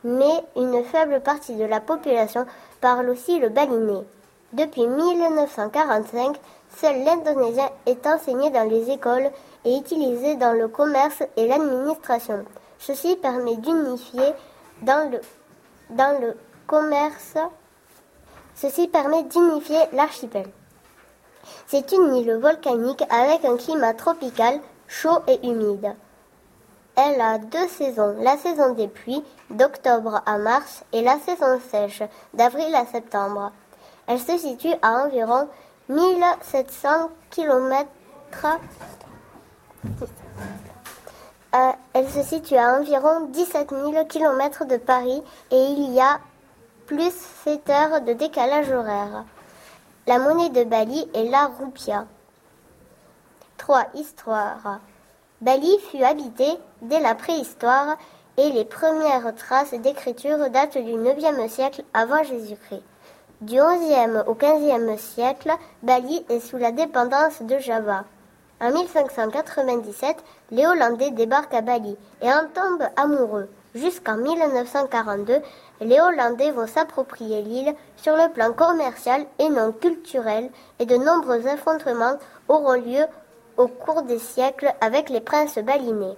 [0.05, 2.45] Mais une faible partie de la population
[2.81, 4.05] parle aussi le balinais.
[4.53, 6.37] Depuis 1945,
[6.77, 9.31] seul l'indonésien est enseigné dans les écoles
[9.65, 12.45] et utilisé dans le commerce et l'administration.
[12.79, 14.33] Ceci permet d'unifier
[14.83, 15.21] dans le,
[15.91, 16.37] dans le
[16.67, 17.37] commerce.
[18.55, 20.47] Ceci permet d'unifier l'archipel.
[21.67, 25.95] C'est une île volcanique avec un climat tropical chaud et humide.
[26.95, 32.03] Elle a deux saisons, la saison des pluies d'octobre à mars et la saison sèche
[32.35, 33.51] d'avril à septembre.
[34.07, 35.49] Elle se situe à environ
[35.89, 37.89] 1700 km.
[41.95, 46.19] Elle se situe à environ 17 000 km de Paris et il y a
[46.87, 47.13] plus
[47.45, 49.25] 7 heures de décalage horaire.
[50.07, 52.07] La monnaie de Bali est la roupia.
[53.59, 53.87] 3.
[53.95, 54.81] Histoire.
[55.41, 56.47] Bali fut habité
[56.81, 57.97] dès la préhistoire
[58.37, 62.83] et les premières traces d'écriture datent du 9e siècle avant Jésus-Christ.
[63.41, 65.53] Du 11e au 15e siècle,
[65.83, 68.05] Bali est sous la dépendance de Java.
[68.63, 70.19] En 1597,
[70.53, 73.49] les Hollandais débarquent à Bali et en tombent amoureux.
[73.75, 75.39] Jusqu'en 1942,
[75.81, 80.49] les Hollandais vont s'approprier l'île sur le plan commercial et non culturel
[80.79, 83.05] et de nombreux affrontements auront lieu
[83.57, 86.17] au cours des siècles avec les princes balinais.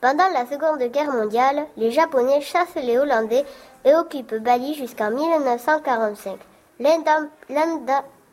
[0.00, 3.44] Pendant la Seconde Guerre mondiale, les Japonais chassent les Hollandais
[3.84, 6.38] et occupent Bali jusqu'en 1945.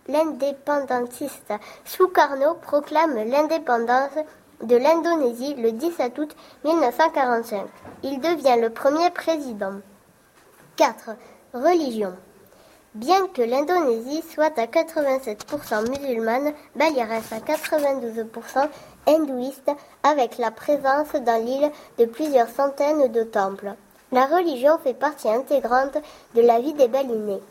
[0.07, 1.53] L'indépendantiste
[1.85, 4.17] Sukarno proclame l'indépendance
[4.63, 6.35] de l'Indonésie le 17 août
[6.65, 7.67] 1945.
[8.03, 9.75] Il devient le premier président.
[10.75, 11.11] 4.
[11.53, 12.13] Religion.
[12.95, 18.67] Bien que l'Indonésie soit à 87% musulmane, Bali reste à 92%
[19.07, 19.71] hindouiste
[20.03, 23.75] avec la présence dans l'île de plusieurs centaines de temples.
[24.11, 25.97] La religion fait partie intégrante
[26.35, 27.41] de la vie des Balinais.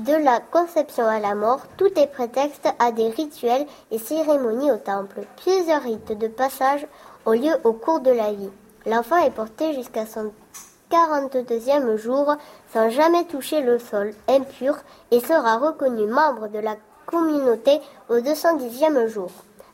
[0.00, 4.76] De la conception à la mort, tout est prétexte à des rituels et cérémonies au
[4.76, 5.20] temple.
[5.36, 6.84] Plusieurs rites de passage
[7.26, 8.50] ont lieu au cours de la vie.
[8.86, 10.32] L'enfant est porté jusqu'à son
[10.90, 12.34] 42e jour
[12.72, 14.74] sans jamais toucher le sol impur
[15.12, 16.74] et sera reconnu membre de la
[17.06, 19.30] communauté au 210e jour.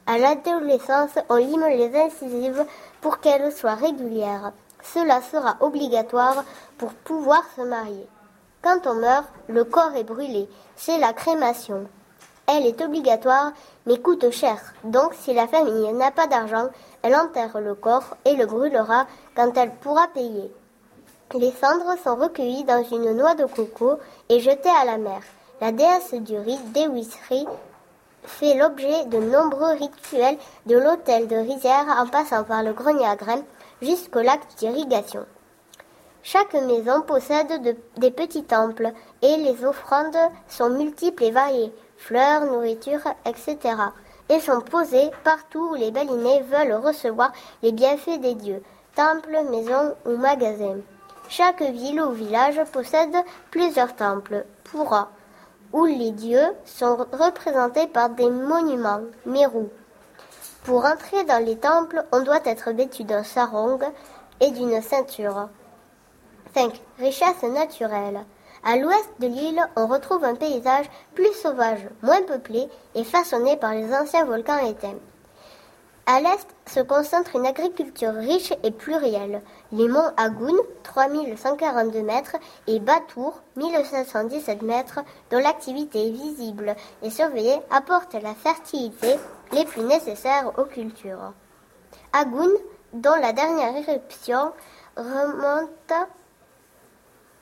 [0.06, 2.66] À l'adolescence, on lime les incisives
[3.00, 4.52] pour qu'elles soient régulières.
[4.82, 6.44] Cela sera obligatoire
[6.76, 8.06] pour pouvoir se marier.
[8.62, 10.48] Quand on meurt, le corps est brûlé.
[10.76, 11.86] C'est la crémation.
[12.46, 13.52] Elle est obligatoire,
[13.86, 14.58] mais coûte cher.
[14.84, 16.68] Donc, si la famille n'a pas d'argent,
[17.02, 20.52] elle enterre le corps et le brûlera quand elle pourra payer.
[21.34, 23.98] Les cendres sont recueillies dans une noix de coco
[24.28, 25.22] et jetées à la mer.
[25.60, 27.46] La déesse du riz, Dewisri,
[28.24, 33.16] fait l'objet de nombreux rituels de l'hôtel de rizière en passant par le grenier à
[33.16, 33.44] graines
[33.80, 35.24] jusqu'au lac d'irrigation.
[36.22, 38.92] Chaque maison possède des petits temples
[39.22, 40.18] et les offrandes
[40.48, 43.58] sont multiples et variées, fleurs, nourriture, etc.
[44.28, 48.62] et sont posées partout où les balinais veulent recevoir les bienfaits des dieux,
[48.94, 50.80] temples, maisons ou magasins.
[51.30, 53.16] Chaque ville ou village possède
[53.50, 55.10] plusieurs temples, pura,
[55.72, 59.68] où les dieux sont représentés par des monuments, meru.
[60.64, 63.78] Pour entrer dans les temples, on doit être vêtu d'un sarong
[64.40, 65.48] et d'une ceinture.
[66.54, 66.72] 5.
[66.98, 68.24] Richesse naturelle.
[68.64, 73.72] À l'ouest de l'île, on retrouve un paysage plus sauvage, moins peuplé et façonné par
[73.72, 74.98] les anciens volcans éteints.
[76.06, 79.42] À l'est se concentre une agriculture riche et plurielle.
[79.70, 82.36] Les monts Agoun, 3142 mètres,
[82.66, 89.14] et Batour, 1717 mètres, dont l'activité visible et surveillée, apportent la fertilité
[89.52, 91.32] les plus nécessaires aux cultures.
[92.12, 92.50] Agoun,
[92.92, 94.52] dont la dernière éruption
[94.96, 95.92] remonte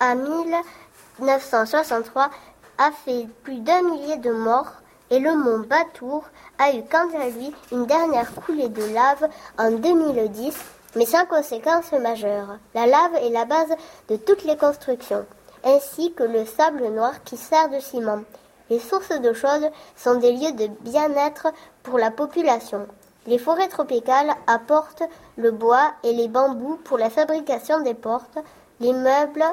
[0.00, 2.30] à 1963,
[2.78, 4.72] a fait plus d'un millier de morts
[5.10, 6.24] et le mont Batour
[6.58, 9.28] a eu quant à lui une dernière coulée de lave
[9.58, 10.56] en 2010,
[10.96, 12.58] mais sans conséquences majeures.
[12.74, 13.74] La lave est la base
[14.08, 15.26] de toutes les constructions,
[15.64, 18.22] ainsi que le sable noir qui sert de ciment.
[18.70, 21.48] Les sources d'eau chaude sont des lieux de bien-être
[21.82, 22.86] pour la population.
[23.26, 25.02] Les forêts tropicales apportent
[25.36, 28.38] le bois et les bambous pour la fabrication des portes,
[28.80, 29.44] les meubles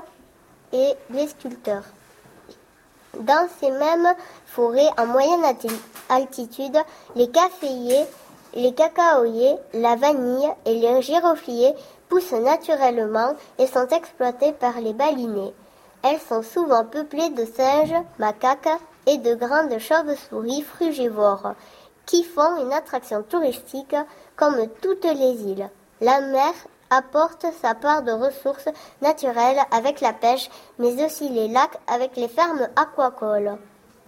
[1.09, 1.83] les sculpteurs.
[3.19, 4.13] Dans ces mêmes
[4.45, 5.45] forêts en moyenne
[6.09, 6.77] altitude,
[7.15, 8.05] les caféiers,
[8.53, 11.73] les cacaoyers, la vanille et les girofliers
[12.09, 15.53] poussent naturellement et sont exploités par les balinés.
[16.03, 21.53] Elles sont souvent peuplées de singes, macaques et de grandes chauves-souris frugivores
[22.05, 23.95] qui font une attraction touristique
[24.35, 25.69] comme toutes les îles.
[26.01, 26.53] La mer
[26.89, 28.69] apporte sa part de ressources
[29.01, 33.57] naturelles avec la pêche, mais aussi les lacs avec les fermes aquacoles.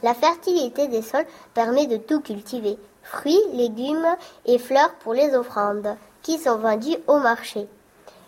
[0.04, 4.16] La fertilité des sols permet de tout cultiver, fruits, légumes
[4.46, 7.68] et fleurs pour les offrandes, qui sont vendues au marché.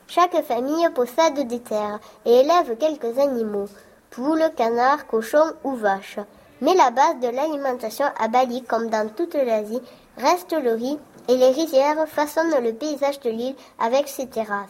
[0.08, 3.68] Chaque famille possède des terres et élève quelques animaux,
[4.10, 6.20] poules, canards, cochons ou vaches.
[6.62, 9.82] Mais la base de l'alimentation à Bali, comme dans toute l'Asie,
[10.18, 10.98] reste le riz
[11.30, 14.68] et les rizières façonnent le paysage de l'île avec ses terrasses.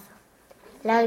[0.83, 1.03] La,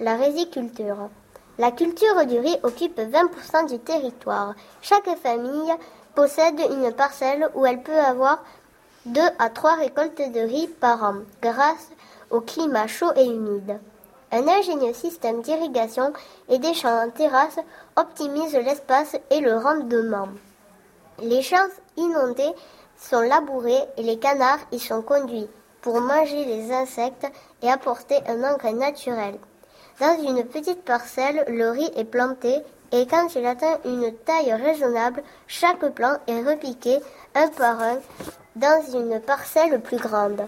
[0.00, 1.10] la riziculture.
[1.58, 4.54] La culture du riz occupe 20% du territoire.
[4.80, 5.72] Chaque famille
[6.14, 8.42] possède une parcelle où elle peut avoir
[9.04, 11.90] deux à trois récoltes de riz par an, grâce
[12.30, 13.78] au climat chaud et humide.
[14.30, 16.14] Un ingénieux système d'irrigation
[16.48, 17.58] et des champs en terrasse
[17.96, 20.28] optimise l'espace et le rendement.
[21.20, 21.68] Les champs
[21.98, 22.54] inondés
[23.10, 25.48] sont labourés et les canards y sont conduits
[25.80, 27.26] pour manger les insectes
[27.62, 29.34] et apporter un engrais naturel.
[30.00, 32.60] Dans une petite parcelle, le riz est planté
[32.92, 36.98] et quand il atteint une taille raisonnable, chaque plant est repiqué
[37.34, 37.98] un par un
[38.56, 40.46] dans une parcelle plus grande.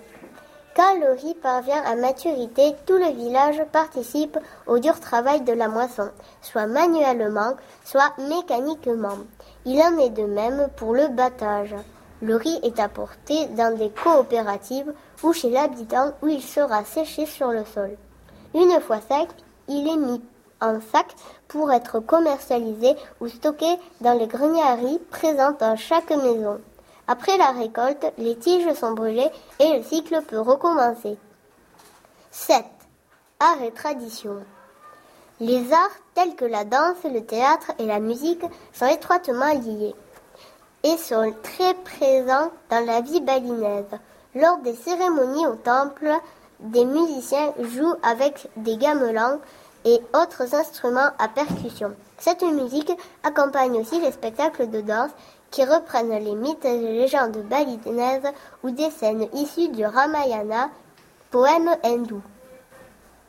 [0.76, 5.68] Quand le riz parvient à maturité, tout le village participe au dur travail de la
[5.68, 6.10] moisson,
[6.42, 9.18] soit manuellement, soit mécaniquement.
[9.64, 11.76] Il en est de même pour le battage.
[12.24, 17.48] Le riz est apporté dans des coopératives ou chez l'habitant où il sera séché sur
[17.48, 17.98] le sol.
[18.54, 19.28] Une fois sec,
[19.68, 20.22] il est mis
[20.58, 21.14] en sac
[21.48, 23.66] pour être commercialisé ou stocké
[24.00, 26.62] dans les greniers à riz présents dans chaque maison.
[27.08, 31.18] Après la récolte, les tiges sont brûlées et le cycle peut recommencer.
[32.30, 32.64] 7.
[33.38, 34.38] Art et tradition.
[35.40, 39.94] Les arts tels que la danse, le théâtre et la musique sont étroitement liés
[40.84, 43.84] et sont très présents dans la vie balinaise.
[44.34, 46.12] Lors des cérémonies au temple,
[46.60, 49.40] des musiciens jouent avec des gamelans
[49.86, 51.94] et autres instruments à percussion.
[52.18, 55.10] Cette musique accompagne aussi les spectacles de danse
[55.50, 58.32] qui reprennent les mythes et légendes balinaises
[58.62, 60.68] ou des scènes issues du Ramayana,
[61.30, 62.20] poème hindou.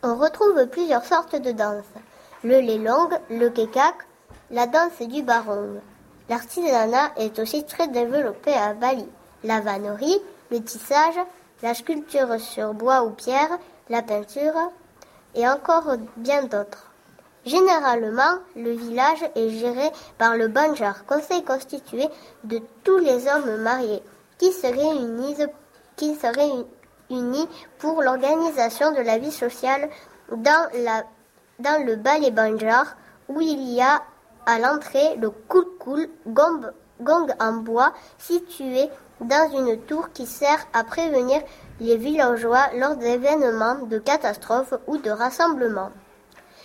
[0.03, 1.83] On retrouve plusieurs sortes de danses.
[2.43, 3.95] Le lelong, le kekak,
[4.51, 5.79] la danse du barong.
[6.29, 9.07] L'artisanat est aussi très développé à Bali.
[9.43, 10.19] La vannerie,
[10.49, 11.19] le tissage,
[11.61, 13.59] la sculpture sur bois ou pierre,
[13.89, 14.71] la peinture
[15.35, 16.91] et encore bien d'autres.
[17.45, 22.07] Généralement, le village est géré par le Banjar, conseil constitué
[22.43, 24.01] de tous les hommes mariés,
[24.39, 25.47] qui se réunissent,
[27.77, 29.89] pour l'organisation de la vie sociale
[30.31, 30.69] dans,
[31.59, 32.95] dans le ballet Banjar,
[33.29, 34.01] où il y a
[34.45, 35.31] à l'entrée le
[36.27, 36.61] gong,
[37.01, 38.89] gong en bois, situé
[39.21, 41.41] dans une tour qui sert à prévenir
[41.79, 45.91] les villageois lors d'événements de catastrophes ou de rassemblements.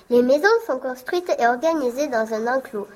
[0.08, 2.88] Les maisons sont construites et organisées dans un enclos,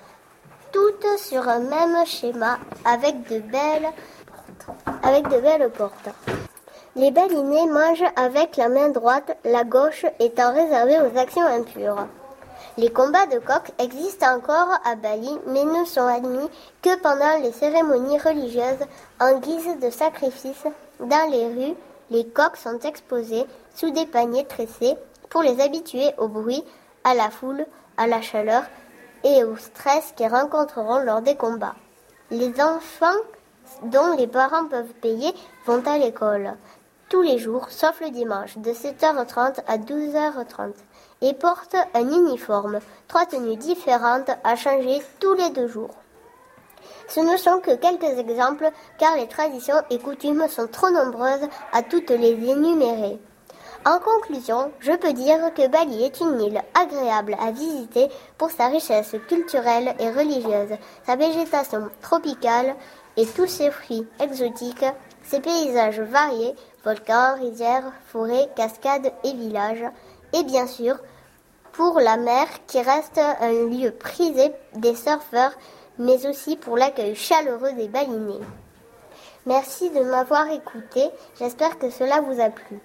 [0.73, 3.89] toutes sur un même schéma avec de belles,
[5.03, 6.09] avec de belles portes.
[6.97, 12.07] Les balinés mangent avec la main droite, la gauche étant réservée aux actions impures.
[12.77, 16.49] Les combats de coqs existent encore à Bali, mais ne sont admis
[16.83, 18.85] que pendant les cérémonies religieuses
[19.21, 20.65] en guise de sacrifice.
[20.99, 21.77] Dans les rues,
[22.11, 23.45] les coqs sont exposés
[23.77, 24.97] sous des paniers tressés
[25.31, 26.65] pour les habituer au bruit,
[27.05, 27.65] à la foule,
[27.97, 28.65] à la chaleur
[29.23, 31.77] et au stress qu'ils rencontreront lors des combats.
[32.33, 33.21] Les enfants
[33.85, 35.33] dont les parents peuvent payer
[35.65, 36.55] vont à l'école
[37.09, 40.73] tous les jours, sauf le dimanche, de 7h30 à 12h30
[41.25, 45.95] et portent un uniforme, trois tenues différentes à changer tous les deux jours.
[47.09, 51.83] Ce ne sont que quelques exemples car les traditions et coutumes sont trop nombreuses à
[51.83, 53.19] toutes les énumérer.
[53.87, 58.67] En conclusion, je peux dire que Bali est une île agréable à visiter pour sa
[58.67, 62.75] richesse culturelle et religieuse, sa végétation tropicale
[63.17, 64.87] et tous ses fruits exotiques,
[65.23, 66.55] ses paysages variés,
[66.85, 69.85] volcans, rizières, forêts, cascades et villages,
[70.35, 70.97] et bien sûr
[71.75, 75.53] pour la mer qui reste un lieu prisé des surfeurs,
[75.99, 78.41] mais aussi pour l'accueil chaleureux des balinés.
[79.47, 82.81] Merci de m'avoir écouté, j'espère que cela vous a plu.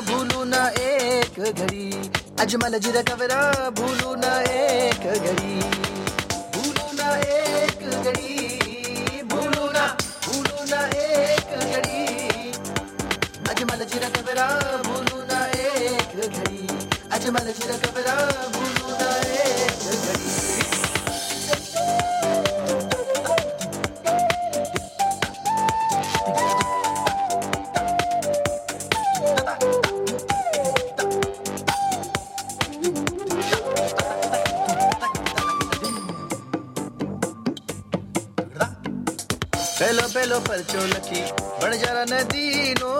[0.00, 5.60] भूलू न एक घड़ी। अजमल जिर कवरा, भूलू न एक घड़ी।
[6.54, 8.48] भूलू न एक घड़ी।
[9.24, 12.04] भूलू ना एक घड़ी।
[13.50, 14.48] अजमल चिर कबरा
[14.86, 16.68] भूलू ना एक घड़ी।
[17.12, 18.16] अजमल चिर कबरा
[18.48, 20.73] भूलू ना एक घड़ी।
[40.48, 41.20] परचो लकी।
[41.62, 42.90] बढ़ जरा नदीनो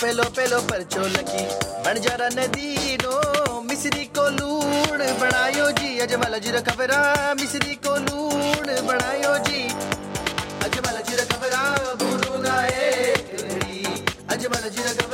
[0.00, 1.42] पेलो पेलो परचो लकी।
[1.84, 3.14] बढ़ जरा नदीनो
[3.68, 7.00] मिश्री को लूण बनायो जी। अजमल जी रखबरा
[7.40, 9.62] मिश्री को लूण बनायो जी।
[10.66, 11.62] अजमल जी रखबरा
[12.02, 13.26] भूलूँगा एक
[14.32, 15.07] अजमल जी रखबरा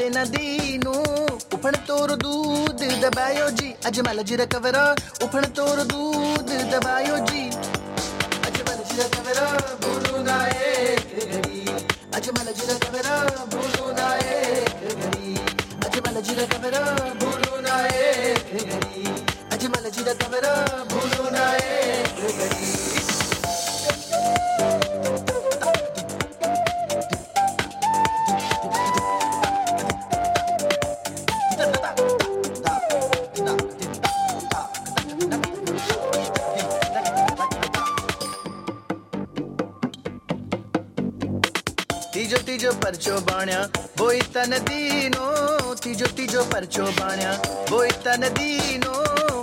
[0.00, 0.92] ಮತ್ತೆ ನದೀನು
[1.54, 4.78] ಉಫಣ ತೋರು ದೂದ್ ದಬಾಯೋ ಜಿ ಅಜ್ಮಲ ಜಿರ ಕವರ
[5.24, 7.42] ಉಫಣ ತೋರು ದೂದ್ ದಬಾಯೋ ಜಿ
[8.46, 9.40] ಅಜ್ಮಲ ಜಿರ ಕವರ
[9.82, 10.70] ಭೂಲು ನಾಯೇ
[12.16, 13.08] ಅಜ್ಮಲ ಜಿರ ಕವರ
[13.52, 14.38] ಭೂಲು ನಾಯೇ
[15.84, 16.78] ಅಜ್ಮಲ ಜಿರ ಕವರ
[17.20, 18.08] ಭೂಲು ನಾಯೇ
[19.52, 20.46] ಅಜ್ಮಲ ಜಿರ ಕವರ
[43.40, 43.60] पाण्या
[43.98, 47.30] बोईतन दीनो तिजो तिजो परचो बाण्या
[47.70, 48.92] बोईतन दीनो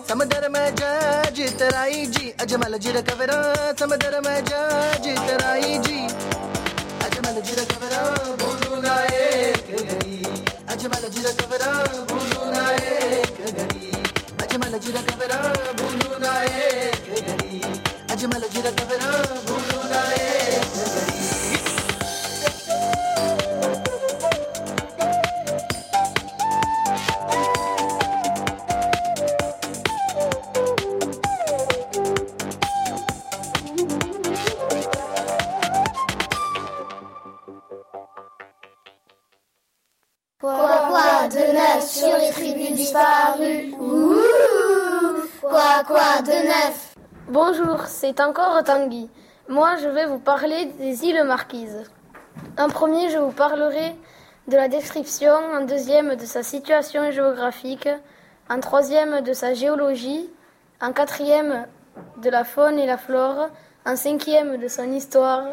[0.09, 3.39] समदर में जाज तराई जी अजमल जी रकवरा
[3.79, 5.97] समदर में जाज तराई जी
[7.05, 8.03] अजमल जी रकवरा
[8.43, 10.21] भूलू ना एक घड़ी
[10.73, 11.71] अजमल जी रकवरा
[12.13, 13.91] भूलू ना एक घड़ी
[14.45, 15.41] अजमल जी रकवरा
[15.81, 17.61] भूलू ना एक घड़ी
[18.13, 19.11] अजमल जी रकवरा
[48.07, 49.09] c'est encore Tanguy.
[49.49, 51.91] Moi, je vais vous parler des îles Marquises.
[52.57, 53.95] En premier, je vous parlerai
[54.47, 57.89] de la description, en deuxième, de sa situation géographique,
[58.49, 60.29] en troisième, de sa géologie,
[60.81, 61.65] en quatrième,
[62.21, 63.49] de la faune et la flore,
[63.85, 65.43] en cinquième, de son histoire,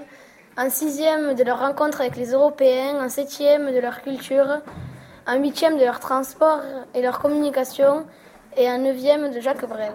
[0.57, 4.61] en sixième, de leur rencontre avec les Européens, en septième, de leur culture,
[5.27, 6.61] en huitième, de leur transport
[6.95, 8.07] et leur communication,
[8.57, 9.95] et en neuvième, de Jacques Brel.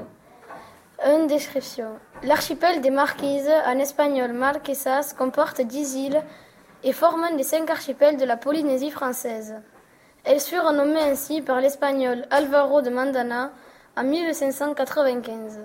[1.05, 1.97] Une description.
[2.23, 6.21] L'archipel des Marquises, en espagnol Marquesas, comporte dix îles
[6.83, 9.55] et forme un des cinq archipels de la Polynésie française.
[10.25, 13.53] Elles furent nommées ainsi par l'espagnol Alvaro de Mandana
[13.95, 15.59] en 1595.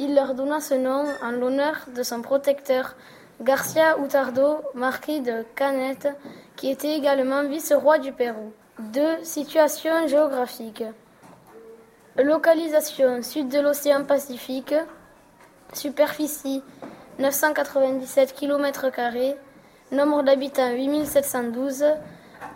[0.00, 2.96] Il leur donna ce nom en l'honneur de son protecteur
[3.40, 6.08] Garcia Hutardo, marquis de Canet,
[6.56, 8.52] qui était également vice-roi du Pérou.
[8.80, 9.22] 2.
[9.22, 10.82] Situation géographique.
[12.18, 14.74] Localisation sud de l'océan Pacifique.
[15.72, 16.62] Superficie
[17.20, 18.86] 997 km.
[19.92, 21.84] Nombre d'habitants 8712.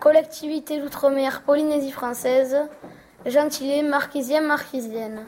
[0.01, 2.57] Collectivité d'outre-mer Polynésie française.
[3.27, 5.25] Gentilé marquisienne marquisienne.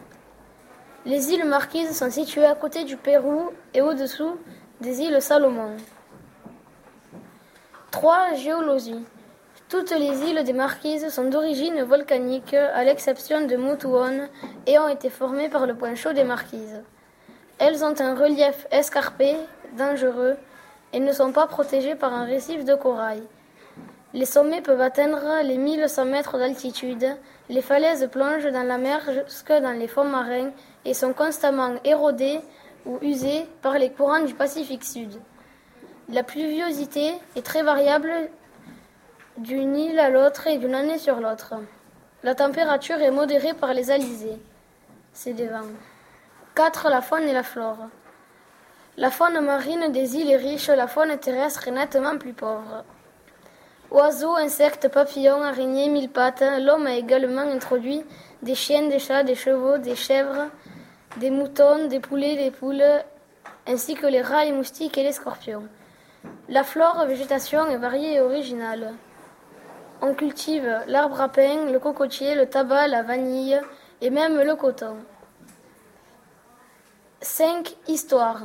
[1.05, 4.39] Les îles Marquises sont situées à côté du Pérou et au-dessous
[4.81, 5.77] des îles Salomon.
[7.93, 8.35] 3.
[8.35, 9.05] Géologie.
[9.69, 14.29] Toutes les îles des Marquises sont d'origine volcanique, à l'exception de Mutuon,
[14.64, 16.85] et ont été formées par le point chaud des Marquises.
[17.59, 19.35] Elles ont un relief escarpé,
[19.77, 20.37] dangereux,
[20.93, 23.25] et ne sont pas protégées par un récif de corail.
[24.14, 27.05] Les sommets peuvent atteindre les 1100 mètres d'altitude,
[27.49, 30.53] les falaises plongent dans la mer jusque dans les fonds marins
[30.85, 32.39] et sont constamment érodées
[32.85, 35.21] ou usées par les courants du Pacifique Sud.
[36.09, 38.12] La pluviosité est très variable
[39.39, 41.55] d'une île à l'autre et d'une année sur l'autre.
[42.22, 44.39] La température est modérée par les alizés.
[45.12, 45.61] C'est des vents.
[46.55, 46.89] 4.
[46.89, 47.89] La faune et la flore.
[48.97, 52.84] La faune marine des îles est riche, la faune terrestre est nettement plus pauvre.
[53.91, 58.03] Oiseaux, insectes, papillons, araignées, mille pattes, l'homme a également introduit
[58.43, 60.49] des chiens, des chats, des chevaux, des chèvres,
[61.18, 62.82] des moutons, des poulets, des poules,
[63.66, 65.68] ainsi que les rats, les moustiques et les scorpions.
[66.49, 68.95] La flore végétation est variée et originale.
[70.03, 73.59] On cultive l'arbre à pain, le cocotier, le tabac, la vanille
[74.03, 74.97] et même le coton.
[77.23, 77.75] 5.
[77.89, 78.43] Histoire.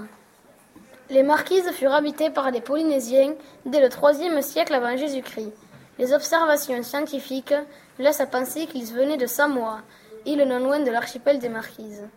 [1.10, 3.34] Les marquises furent habitées par des Polynésiens
[3.66, 5.52] dès le IIIe siècle avant Jésus-Christ.
[6.00, 7.54] Les observations scientifiques
[8.00, 9.82] laissent à penser qu'ils venaient de Samoa,
[10.26, 12.08] île non loin de l'archipel des Marquises.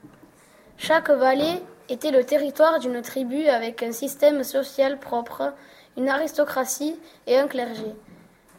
[0.76, 5.52] Chaque vallée était le territoire d'une tribu avec un système social propre,
[5.96, 7.94] une aristocratie et un clergé.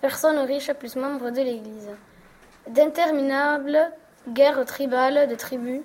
[0.02, 1.90] Personnes riches plus membres de l'Église.
[2.68, 3.92] D'interminables
[4.30, 5.82] guerres tribales de tribus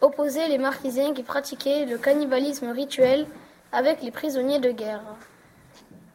[0.00, 3.26] opposaient les Marquisiens qui pratiquaient le cannibalisme rituel
[3.72, 5.02] avec les prisonniers de guerre.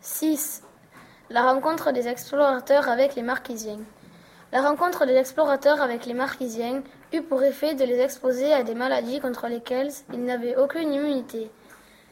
[0.02, 0.64] 6.
[1.30, 3.80] La rencontre des explorateurs avec les Marquisiens.
[4.52, 6.82] La rencontre des explorateurs avec les Marquisiens
[7.14, 11.52] eut pour effet de les exposer à des maladies contre lesquelles ils n'avaient aucune immunité.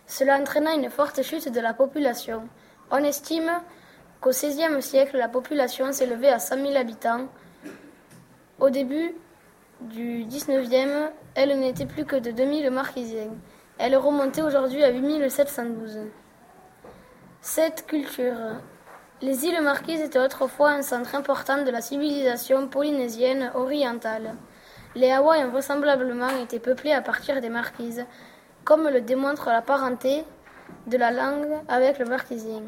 [0.08, 2.44] Cela entraîna une forte chute de la population.
[2.92, 3.52] On estime
[4.24, 7.28] qu'au XVIe siècle, la population s'élevait à 100 000 habitants.
[8.58, 9.14] Au début
[9.82, 13.36] du XIXe, elle n'était plus que de 2000 Marquisiens.
[13.78, 16.00] Elle remontée aujourd'hui à 8712.
[17.42, 18.62] Cette culture.
[19.22, 24.36] Les îles Marquises étaient autrefois un centre important de la civilisation polynésienne orientale.
[24.96, 28.06] Les Hawaïs ont vraisemblablement été peuplés à partir des Marquises,
[28.64, 30.24] comme le démontre la parenté
[30.88, 32.62] de la langue avec le marquisien.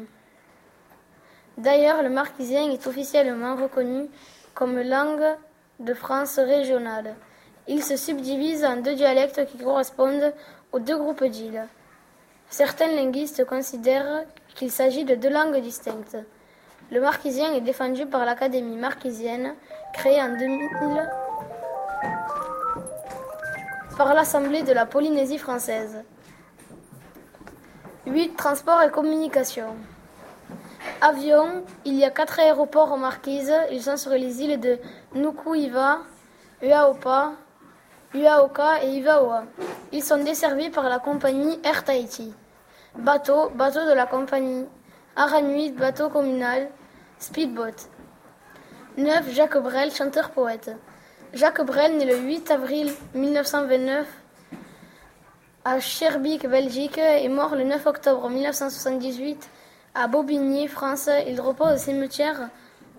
[1.58, 4.08] D'ailleurs, le marquisien est officiellement reconnu
[4.54, 5.36] comme langue
[5.80, 7.14] de France régionale.
[7.68, 10.32] Il se subdivise en deux dialectes qui correspondent
[10.72, 11.66] aux deux groupes d'îles.
[12.48, 16.16] Certains linguistes considèrent qu'il s'agit de deux langues distinctes.
[16.90, 19.54] Le marquisien est défendu par l'Académie marquisienne,
[19.92, 21.08] créée en 2000
[23.96, 26.04] par l'Assemblée de la Polynésie française.
[28.06, 28.36] 8.
[28.36, 29.74] Transport et communication.
[31.00, 33.52] Avion, il y a quatre aéroports en Marquise.
[33.70, 34.78] Ils sont sur les îles de
[35.14, 36.00] Nukuiva,
[36.62, 37.32] Uaopa,
[38.14, 39.44] Uaoka et Ivaoa.
[39.92, 42.32] Ils sont desservis par la compagnie Air Tahiti.
[42.96, 44.66] Bateau, bateau de la compagnie.
[45.16, 46.68] Aranuit, bateau communal.
[47.18, 47.88] Speedboat.
[48.96, 49.30] 9.
[49.32, 50.70] Jacques Brel, chanteur-poète.
[51.34, 54.06] Jacques Brel, né le 8 avril 1929
[55.66, 59.50] à Schaerbeek, Belgique, est mort le 9 octobre 1978
[59.96, 61.08] à Bobigny, France.
[61.26, 62.50] Il repose au cimetière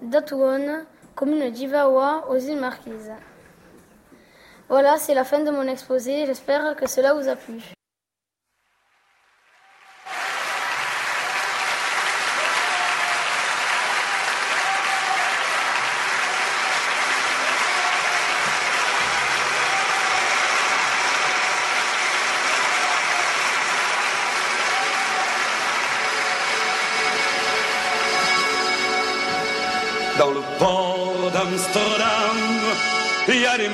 [0.02, 0.86] d'Atuon,
[1.16, 3.12] commune d'Ivaoa, aux îles Marquises.
[4.70, 6.26] Voilà, c'est la fin de mon exposé.
[6.26, 7.62] J'espère que cela vous a plu.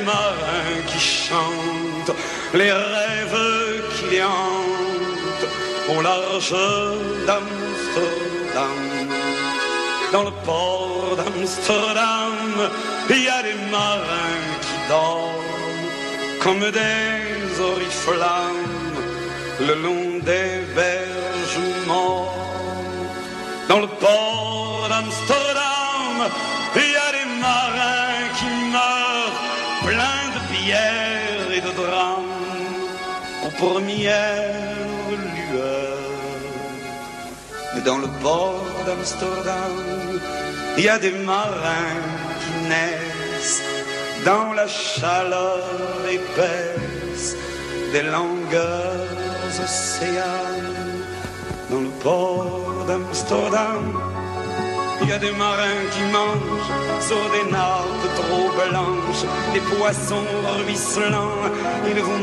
[0.05, 2.15] Marins qui chantent
[2.53, 5.49] les rêves qui les hantent
[5.95, 6.55] au large
[7.27, 8.83] d'Amsterdam.
[10.11, 12.69] Dans le port d'Amsterdam,
[13.09, 15.43] il y a des marins qui dorment
[16.43, 18.73] comme des oriflammes
[19.59, 22.35] le long des berges morts.
[23.69, 26.29] Dans le port d'Amsterdam,
[33.63, 35.09] aux premières
[35.51, 35.97] lueurs.
[37.73, 39.75] Mais dans le port d'Amsterdam,
[40.77, 42.03] il y a des marins
[42.41, 43.63] qui naissent
[44.25, 45.59] dans la chaleur
[46.09, 47.35] épaisse
[47.91, 49.07] des longueurs
[49.63, 51.03] océanes.
[51.69, 53.85] Dans le port d'Amsterdam,
[55.01, 61.43] il y a des marins qui mangent sur des nappes trop blanches, des poissons ruisselants.
[61.89, 62.19] Ils vous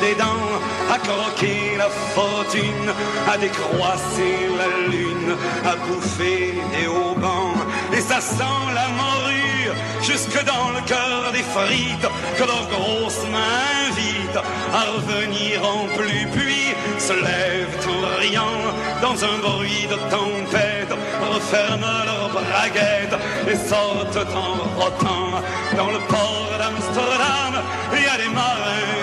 [0.00, 0.52] des dents
[0.92, 2.92] à croquer la fortune,
[3.26, 7.54] à décroisser la lune, à bouffer des haubans.
[7.96, 9.70] Et ça sent la morue
[10.02, 14.44] jusque dans le cœur des frites que leurs grosses mains invitent
[14.74, 16.26] à revenir en pluie.
[16.34, 18.60] Puis se lèvent en riant
[19.00, 20.92] dans un bruit de tempête
[21.32, 23.18] referment leurs braguettes
[23.48, 25.40] et sortent en rotant.
[25.78, 27.62] Dans le port d'Amsterdam,
[27.94, 29.01] il y a des marins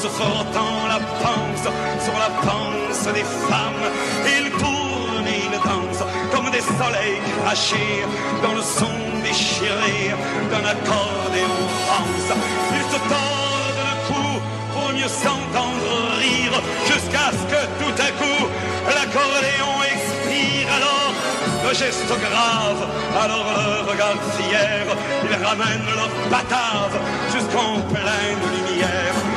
[0.00, 1.68] qui dansent en se frottant la panse
[2.02, 3.86] sur la panse des femmes.
[4.26, 8.04] Ils tournent, ils dansent comme des soleils crachés
[8.42, 8.90] dans le son
[9.22, 10.14] déchiré
[10.50, 12.38] d'un accordéon rance.
[12.72, 14.40] Ils se tordent le cou
[14.72, 18.46] pour mieux s'entendre rire jusqu'à ce que tout à coup
[18.86, 21.12] l'accordéon expire alors
[21.68, 22.88] le geste grave,
[23.22, 24.86] alors le regard fier,
[25.24, 26.98] ils ramènent leur batave
[27.32, 29.29] jusqu'en pleine lumière.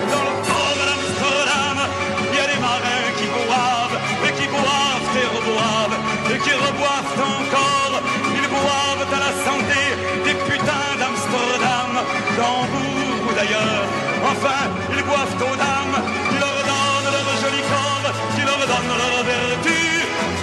[6.33, 7.95] Et qui reboivent encore.
[8.39, 9.81] Ils boivent à la santé
[10.25, 11.91] des putains d'Amsterdam,
[12.37, 13.85] d'Hambourg ou d'ailleurs.
[14.31, 14.61] Enfin,
[14.95, 15.97] ils boivent aux dames,
[16.29, 19.81] qui leur donnent leur joli corps, qui leur donnent leur vertu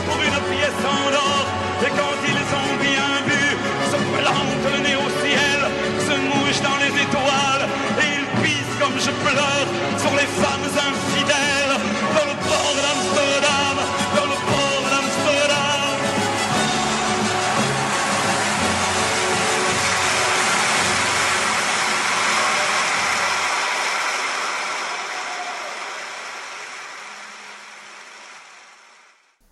[0.07, 1.45] pour une pièce en or.
[1.86, 3.43] Et quand ils ont bien bu,
[3.91, 5.61] se plantent le nez au ciel,
[6.07, 7.64] se mouchent dans les étoiles,
[8.03, 9.68] et ils pissent comme je pleure
[9.99, 11.74] sur les femmes infidèles
[12.16, 13.76] dans le port d'Amsterdam,